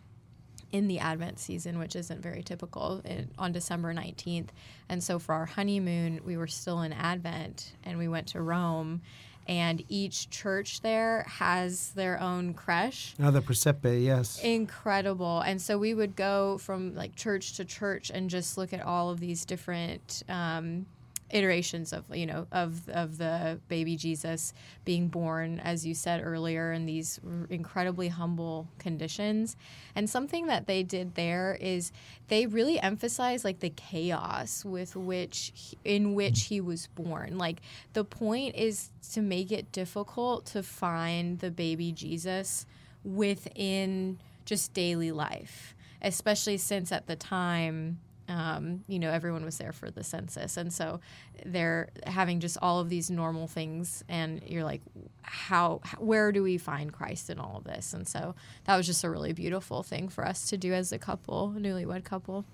in 0.72 0.88
the 0.88 1.00
Advent 1.00 1.40
season, 1.40 1.78
which 1.78 1.96
isn't 1.96 2.22
very 2.22 2.42
typical, 2.44 3.02
in, 3.06 3.30
on 3.38 3.52
December 3.52 3.94
19th. 3.94 4.50
And 4.90 5.04
so 5.04 5.20
for 5.20 5.36
our 5.36 5.46
honeymoon, 5.46 6.22
we 6.24 6.38
were 6.38 6.48
still 6.48 6.82
in 6.82 6.94
Advent 6.94 7.74
and 7.84 7.98
we 7.98 8.08
went 8.08 8.28
to 8.30 8.42
Rome. 8.42 9.02
And 9.48 9.84
each 9.90 10.30
church 10.30 10.82
there 10.82 11.24
has 11.28 11.90
their 11.92 12.20
own 12.20 12.54
creche 12.54 13.16
Oh, 13.20 13.32
the 13.32 13.42
Presepe, 13.42 14.04
yes. 14.04 14.40
incredible 14.44 15.40
and 15.42 15.62
so 15.62 15.78
we 15.78 15.94
would 15.94 16.16
go 16.16 16.58
from 16.60 16.96
like 16.96 17.16
church 17.16 17.54
to 17.58 17.66
church 17.66 18.10
and 18.14 18.30
just 18.30 18.58
look 18.58 18.72
at 18.74 18.82
all 18.82 19.10
of 19.10 19.20
these 19.20 19.44
different 19.46 20.24
um, 20.30 20.86
iterations 21.32 21.94
of 21.94 22.04
you 22.14 22.26
know 22.26 22.46
of 22.52 22.88
of 22.90 23.18
the 23.18 23.60
baby 23.68 23.96
jesus 23.96 24.54
being 24.86 25.08
born 25.08 25.60
as 25.60 25.86
you 25.86 25.94
said 25.94 26.22
earlier 26.24 26.72
in 26.72 26.86
these 26.86 27.20
r- 27.26 27.48
incredibly 27.50 28.08
humble 28.08 28.68
conditions. 28.80 29.56
And 29.96 30.10
something 30.10 30.48
that 30.48 30.68
they 30.68 30.84
did 30.84 31.16
there 31.16 31.58
is 31.60 31.92
they 32.28 32.46
really 32.46 32.80
emphasize 32.80 33.44
like 33.44 33.60
the 33.60 33.70
chaos 33.70 34.66
with 34.66 34.96
which 34.96 35.52
he, 35.56 35.78
in 35.84 36.14
which 36.14 36.44
he 36.44 36.62
was 36.62 36.88
born. 36.88 37.38
Like 37.38 37.62
the 37.94 38.04
point 38.04 38.56
is 38.56 38.90
to 39.14 39.22
make 39.22 39.52
it 39.52 39.72
difficult 39.72 40.46
to 40.48 40.64
find 40.64 41.40
the 41.40 41.52
baby 41.52 41.92
jesus 41.92 42.66
within 43.04 44.20
just 44.46 44.74
daily 44.74 45.12
life, 45.12 45.76
especially 46.02 46.58
since 46.58 46.92
at 46.92 47.08
the 47.08 47.16
time, 47.16 48.00
um, 48.32 48.86
you 48.88 48.98
know, 48.98 49.12
everyone 49.12 49.44
was 49.44 49.58
there 49.58 49.74
for 49.74 49.92
the 49.92 50.04
census. 50.04 50.56
And 50.56 50.72
so 50.72 51.02
they're 51.46 51.90
having 52.08 52.40
just 52.40 52.58
all 52.62 52.80
of 52.80 52.88
these 52.88 53.12
normal 53.12 53.46
things. 53.48 54.06
And 54.08 54.42
you're 54.48 54.64
like, 54.64 54.82
how, 55.22 55.82
where 56.00 56.32
do 56.32 56.42
we 56.42 56.58
find 56.58 56.94
Christ 56.94 57.30
in 57.30 57.40
all 57.40 57.58
of 57.58 57.66
this? 57.66 57.94
And 57.94 58.08
so 58.08 58.34
that 58.64 58.78
was 58.78 58.86
just 58.86 59.04
a 59.04 59.10
really 59.10 59.34
beautiful 59.34 59.84
thing 59.84 60.08
for 60.08 60.26
us 60.26 60.50
to 60.50 60.58
do 60.58 60.74
as 60.74 60.94
a 60.94 60.98
couple, 60.98 61.54
a 61.58 61.60
newlywed 61.60 62.06
couple. 62.06 62.46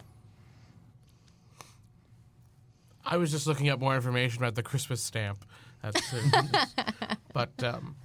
I 3.05 3.17
was 3.17 3.31
just 3.31 3.45
looking 3.45 3.69
up 3.69 3.79
more 3.79 3.95
information 3.95 4.41
about 4.41 4.55
the 4.55 4.63
Christmas 4.63 5.01
stamp. 5.01 5.45
That's, 5.83 6.01
but 7.33 7.63
um, 7.63 7.95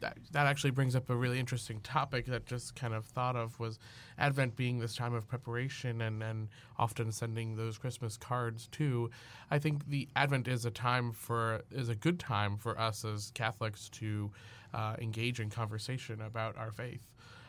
that, 0.00 0.16
that 0.32 0.46
actually 0.46 0.70
brings 0.70 0.94
up 0.94 1.10
a 1.10 1.16
really 1.16 1.38
interesting 1.38 1.80
topic 1.80 2.26
that 2.26 2.46
just 2.46 2.74
kind 2.74 2.94
of 2.94 3.04
thought 3.04 3.36
of 3.36 3.58
was 3.58 3.78
Advent 4.18 4.56
being 4.56 4.78
this 4.78 4.94
time 4.94 5.14
of 5.14 5.26
preparation 5.26 6.02
and, 6.02 6.22
and 6.22 6.48
often 6.78 7.10
sending 7.12 7.56
those 7.56 7.78
Christmas 7.78 8.16
cards 8.16 8.68
too. 8.70 9.10
I 9.50 9.58
think 9.58 9.88
the 9.88 10.08
Advent 10.16 10.48
is 10.48 10.64
a 10.64 10.70
time 10.70 11.12
for 11.12 11.62
is 11.70 11.88
a 11.88 11.94
good 11.94 12.18
time 12.18 12.56
for 12.56 12.78
us 12.78 13.04
as 13.04 13.30
Catholics 13.34 13.88
to 13.90 14.30
uh, 14.74 14.96
engage 15.00 15.40
in 15.40 15.50
conversation 15.50 16.20
about 16.20 16.56
our 16.56 16.70
faith. 16.70 17.06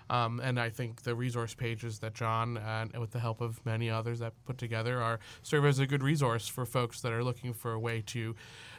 Um, 0.10 0.40
and 0.40 0.60
I 0.60 0.70
think 0.70 1.04
the 1.04 1.16
resource 1.16 1.54
pages 1.54 2.00
that 2.00 2.14
John 2.14 2.58
and 2.58 2.96
with 2.98 3.12
the 3.12 3.20
help 3.20 3.42
of 3.42 3.64
many 3.66 3.90
others 3.90 4.20
that 4.20 4.34
put 4.46 4.58
together 4.58 5.02
are 5.02 5.20
serve 5.44 5.66
as 5.66 5.80
a 5.80 5.88
good 5.88 6.04
resource 6.04 6.48
for 6.48 6.66
folks 6.66 7.02
that 7.02 7.12
are 7.12 7.24
looking 7.24 7.54
for 7.54 7.74
a 7.74 7.80
way 7.80 8.02
to 8.08 8.36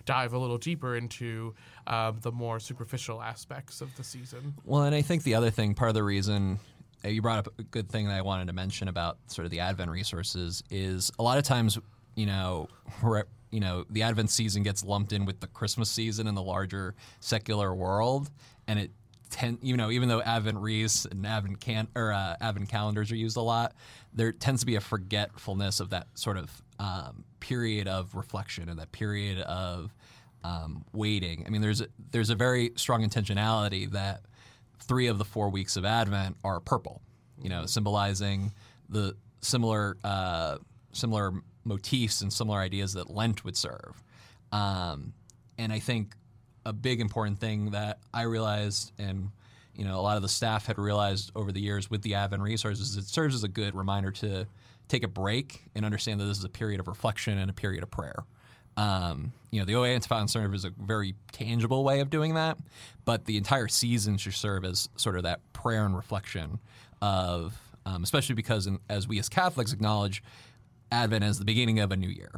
dive 0.06 0.32
a 0.32 0.38
little 0.38 0.58
deeper 0.58 0.96
into 0.96 1.54
um, 1.86 2.18
the 2.22 2.32
more 2.32 2.58
superficial 2.58 3.22
aspects 3.22 3.80
of 3.80 3.94
the 3.96 4.04
season. 4.04 4.54
Well, 4.64 4.82
and 4.82 4.94
I 4.94 5.02
think 5.02 5.22
the 5.22 5.34
other 5.34 5.50
thing, 5.50 5.74
part 5.74 5.90
of 5.90 5.94
the 5.94 6.02
reason 6.02 6.58
uh, 7.04 7.08
you 7.08 7.22
brought 7.22 7.38
up 7.38 7.48
a 7.58 7.62
good 7.62 7.88
thing 7.88 8.06
that 8.08 8.16
I 8.16 8.22
wanted 8.22 8.46
to 8.46 8.52
mention 8.52 8.88
about 8.88 9.18
sort 9.26 9.44
of 9.44 9.50
the 9.50 9.60
Advent 9.60 9.90
resources 9.90 10.62
is 10.70 11.10
a 11.18 11.22
lot 11.22 11.38
of 11.38 11.44
times, 11.44 11.78
you 12.14 12.26
know, 12.26 12.68
you 13.50 13.60
know, 13.60 13.84
the 13.90 14.02
Advent 14.02 14.30
season 14.30 14.62
gets 14.62 14.84
lumped 14.84 15.12
in 15.12 15.24
with 15.24 15.40
the 15.40 15.46
Christmas 15.48 15.90
season 15.90 16.26
in 16.26 16.34
the 16.34 16.42
larger 16.42 16.94
secular 17.20 17.74
world, 17.74 18.30
and 18.66 18.78
it 18.78 18.90
tend, 19.30 19.58
you 19.62 19.76
know, 19.76 19.90
even 19.90 20.08
though 20.08 20.20
Advent 20.20 20.58
wreaths 20.58 21.06
and 21.06 21.26
Advent 21.26 21.60
can 21.60 21.88
or 21.94 22.12
uh, 22.12 22.36
Advent 22.40 22.68
calendars 22.68 23.10
are 23.10 23.16
used 23.16 23.36
a 23.36 23.42
lot, 23.42 23.74
there 24.12 24.32
tends 24.32 24.60
to 24.60 24.66
be 24.66 24.76
a 24.76 24.80
forgetfulness 24.80 25.80
of 25.80 25.90
that 25.90 26.06
sort 26.14 26.36
of 26.36 26.62
um, 26.78 27.24
period 27.40 27.88
of 27.88 28.14
reflection 28.14 28.68
and 28.68 28.78
that 28.78 28.92
period 28.92 29.40
of 29.40 29.94
um, 30.44 30.84
waiting. 30.92 31.44
I 31.46 31.50
mean, 31.50 31.60
there's 31.60 31.80
a, 31.80 31.88
there's 32.10 32.30
a 32.30 32.34
very 32.34 32.72
strong 32.76 33.02
intentionality 33.06 33.90
that 33.92 34.22
three 34.80 35.06
of 35.06 35.18
the 35.18 35.24
four 35.24 35.48
weeks 35.50 35.76
of 35.76 35.84
Advent 35.84 36.36
are 36.42 36.60
purple, 36.60 37.00
you 37.40 37.48
know, 37.48 37.66
symbolizing 37.66 38.52
the 38.88 39.14
similar 39.40 39.96
uh, 40.04 40.58
similar 40.92 41.32
motifs 41.64 42.20
and 42.22 42.32
similar 42.32 42.58
ideas 42.58 42.94
that 42.94 43.10
Lent 43.10 43.44
would 43.44 43.56
serve. 43.56 44.02
Um, 44.52 45.12
and 45.58 45.72
I 45.72 45.78
think 45.78 46.14
a 46.64 46.72
big 46.72 47.00
important 47.00 47.38
thing 47.38 47.70
that 47.70 47.98
I 48.12 48.22
realized 48.22 48.92
and 48.98 49.30
you 49.74 49.84
know 49.84 49.98
a 49.98 50.02
lot 50.02 50.16
of 50.16 50.22
the 50.22 50.28
staff 50.28 50.66
had 50.66 50.78
realized 50.78 51.32
over 51.34 51.52
the 51.52 51.60
years 51.60 51.90
with 51.90 52.02
the 52.02 52.14
Advent 52.14 52.42
resources 52.42 52.96
it 52.96 53.06
serves 53.06 53.34
as 53.34 53.44
a 53.44 53.48
good 53.48 53.74
reminder 53.74 54.10
to 54.10 54.46
take 54.90 55.04
a 55.04 55.08
break 55.08 55.62
and 55.74 55.84
understand 55.84 56.20
that 56.20 56.24
this 56.24 56.38
is 56.38 56.44
a 56.44 56.48
period 56.50 56.80
of 56.80 56.88
reflection 56.88 57.38
and 57.38 57.48
a 57.48 57.54
period 57.54 57.82
of 57.82 57.90
prayer. 57.90 58.24
Um, 58.76 59.32
you 59.50 59.60
know, 59.60 59.64
the 59.64 59.76
O 59.76 59.84
Antiphon 59.84 60.28
serve 60.28 60.54
is 60.54 60.64
a 60.64 60.70
very 60.70 61.14
tangible 61.32 61.84
way 61.84 62.00
of 62.00 62.10
doing 62.10 62.34
that, 62.34 62.58
but 63.04 63.24
the 63.24 63.36
entire 63.36 63.68
season 63.68 64.16
should 64.16 64.34
serve 64.34 64.64
as 64.64 64.88
sort 64.96 65.16
of 65.16 65.22
that 65.24 65.40
prayer 65.52 65.84
and 65.84 65.96
reflection 65.96 66.58
of, 67.00 67.58
um, 67.86 68.02
especially 68.02 68.34
because 68.34 68.66
in, 68.66 68.78
as 68.88 69.06
we 69.06 69.18
as 69.18 69.28
Catholics 69.28 69.72
acknowledge 69.72 70.22
Advent 70.92 71.24
as 71.24 71.38
the 71.38 71.44
beginning 71.44 71.80
of 71.80 71.92
a 71.92 71.96
new 71.96 72.08
year. 72.08 72.32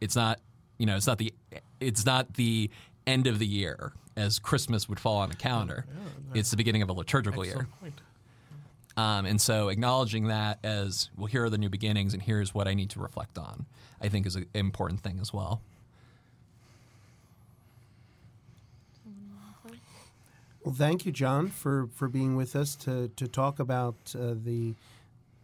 It's 0.00 0.16
not, 0.16 0.40
you 0.78 0.86
know, 0.86 0.96
it's 0.96 1.06
not 1.06 1.18
the, 1.18 1.32
it's 1.80 2.04
not 2.04 2.34
the 2.34 2.70
end 3.06 3.26
of 3.26 3.38
the 3.38 3.46
year 3.46 3.92
as 4.16 4.38
Christmas 4.38 4.88
would 4.88 5.00
fall 5.00 5.18
on 5.18 5.28
the 5.28 5.36
calendar. 5.36 5.86
Yeah, 5.88 6.40
it's 6.40 6.50
the 6.50 6.56
beginning 6.56 6.82
of 6.82 6.88
a 6.88 6.92
liturgical 6.92 7.44
year. 7.44 7.66
Um, 8.96 9.24
and 9.24 9.40
so 9.40 9.68
acknowledging 9.68 10.26
that 10.26 10.58
as, 10.62 11.08
well, 11.16 11.26
here 11.26 11.44
are 11.44 11.50
the 11.50 11.56
new 11.56 11.70
beginnings 11.70 12.12
and 12.12 12.22
here's 12.22 12.54
what 12.54 12.68
I 12.68 12.74
need 12.74 12.90
to 12.90 13.00
reflect 13.00 13.38
on, 13.38 13.64
I 14.02 14.08
think 14.08 14.26
is 14.26 14.36
an 14.36 14.46
important 14.52 15.00
thing 15.00 15.18
as 15.20 15.32
well. 15.32 15.62
Well, 20.62 20.74
thank 20.74 21.04
you, 21.06 21.10
John, 21.10 21.48
for, 21.48 21.88
for 21.94 22.06
being 22.06 22.36
with 22.36 22.54
us 22.54 22.76
to, 22.76 23.08
to 23.16 23.26
talk 23.26 23.58
about 23.58 23.96
uh, 24.14 24.34
the 24.44 24.74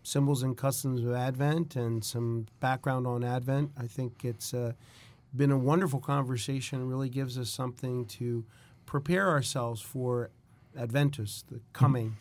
symbols 0.04 0.42
and 0.42 0.56
customs 0.56 1.02
of 1.02 1.12
Advent 1.12 1.74
and 1.74 2.04
some 2.04 2.46
background 2.60 3.06
on 3.06 3.24
Advent. 3.24 3.72
I 3.76 3.86
think 3.86 4.24
it's 4.24 4.54
uh, 4.54 4.72
been 5.36 5.50
a 5.50 5.58
wonderful 5.58 6.00
conversation. 6.00 6.88
Really 6.88 7.08
gives 7.08 7.38
us 7.38 7.50
something 7.50 8.06
to 8.06 8.44
prepare 8.86 9.28
ourselves 9.28 9.80
for 9.80 10.30
Adventus, 10.76 11.44
the 11.50 11.60
coming. 11.72 12.16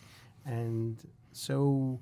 Mm-hmm. 0.47 0.53
And 0.53 0.97
so, 1.31 1.99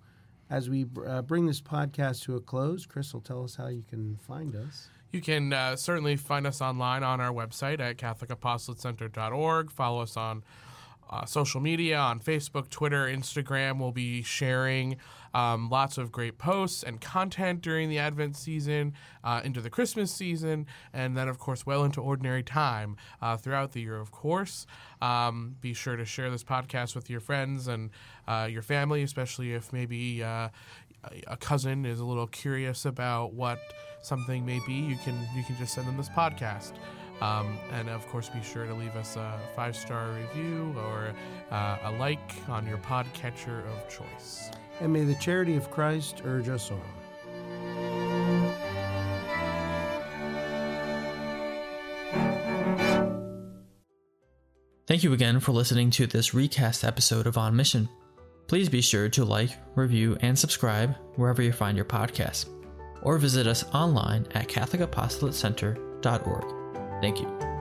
as 0.50 0.70
we 0.70 0.86
uh, 1.06 1.22
bring 1.24 1.46
this 1.46 1.62
podcast 1.62 2.24
to 2.24 2.36
a 2.36 2.42
close, 2.42 2.86
Chris 2.86 3.14
will 3.14 3.22
tell 3.22 3.44
us 3.44 3.56
how 3.56 3.68
you 3.68 3.84
can 3.90 4.18
find 4.18 4.56
us. 4.56 4.90
You 5.12 5.22
can 5.22 5.54
uh, 5.54 5.76
certainly 5.76 6.18
find 6.18 6.46
us 6.46 6.62
online 6.62 7.04
on 7.04 7.22
our 7.22 7.32
website 7.32 7.80
at 7.80 7.98
CatholicApostolatecenter.org. 7.98 9.72
Follow 9.72 10.02
us 10.02 10.18
on 10.18 10.44
uh, 11.10 11.26
social 11.26 11.62
media 11.62 11.98
on 11.98 12.20
Facebook, 12.20 12.70
Twitter, 12.70 13.06
Instagram. 13.06 13.80
We'll 13.80 13.92
be 13.92 14.22
sharing 14.24 14.98
um, 15.34 15.70
lots 15.70 15.98
of 15.98 16.12
great 16.12 16.38
posts 16.38 16.82
and 16.82 17.02
content 17.02 17.62
during 17.62 17.90
the 17.90 17.98
Advent 18.00 18.38
season, 18.38 18.94
uh, 19.24 19.42
into 19.44 19.60
the 19.60 19.70
Christmas 19.70 20.12
season, 20.12 20.66
and 20.94 21.18
then, 21.18 21.28
of 21.28 21.40
course, 21.40 21.66
well 21.66 21.84
into 21.84 22.02
ordinary 22.02 22.42
time 22.42 22.96
uh, 23.22 23.36
throughout 23.36 23.74
the 23.74 23.82
year, 23.82 23.98
of 23.98 24.12
course. 24.12 24.66
Um, 25.02 25.56
be 25.60 25.74
sure 25.74 25.98
to 25.98 26.06
share 26.06 26.30
this 26.30 26.44
podcast 26.44 26.96
with 26.96 27.10
your 27.10 27.20
friends 27.20 27.68
and 27.68 27.90
uh, 28.28 28.48
your 28.50 28.62
family, 28.62 29.04
especially 29.04 29.54
if 29.54 29.74
maybe 29.74 30.24
uh, 30.24 30.48
a 31.28 31.38
cousin 31.38 31.86
is 31.86 32.00
a 32.00 32.06
little 32.06 32.28
curious 32.28 32.86
about 32.86 33.34
what 33.34 33.60
something 34.02 34.46
may 34.46 34.60
be. 34.66 34.74
You 34.74 34.98
can 35.04 35.20
you 35.36 35.44
can 35.44 35.58
just 35.58 35.74
send 35.74 35.88
them 35.88 35.98
this 35.98 36.10
podcast. 36.10 36.74
Um, 37.22 37.58
and 37.72 37.90
of 37.90 38.06
course, 38.08 38.30
be 38.30 38.42
sure 38.44 38.66
to 38.66 38.74
leave 38.74 38.96
us 38.96 39.16
a 39.16 39.40
five 39.56 39.76
star 39.76 40.12
review 40.12 40.76
or 40.78 41.14
uh, 41.52 41.78
a 41.84 41.92
like 41.94 42.36
on 42.50 42.68
your 42.68 42.78
podcatcher 42.80 43.66
of 43.68 43.90
choice. 43.90 44.52
And 44.82 44.92
may 44.92 45.06
the 45.06 45.16
charity 45.16 45.56
of 45.56 45.72
Christ 45.72 46.22
urge 46.26 46.50
us 46.50 46.72
on. 46.72 46.82
Thank 54.88 55.04
you 55.04 55.14
again 55.14 55.40
for 55.40 55.52
listening 55.52 55.90
to 55.92 56.06
this 56.06 56.34
recast 56.34 56.84
episode 56.84 57.28
of 57.28 57.38
On 57.38 57.56
Mission. 57.56 57.90
Please 58.48 58.70
be 58.70 58.82
sure 58.82 59.10
to 59.10 59.26
like, 59.26 59.58
review, 59.76 60.18
and 60.22 60.38
subscribe 60.38 60.96
wherever 61.16 61.42
you 61.42 61.52
find 61.52 61.76
your 61.76 61.86
podcasts, 61.86 62.48
or 63.02 63.18
visit 63.18 63.48
us 63.48 63.66
online 63.74 64.28
at 64.36 64.48
CatholicApostolatecenter.org. 64.48 66.65
Thank 67.06 67.22
you. 67.22 67.55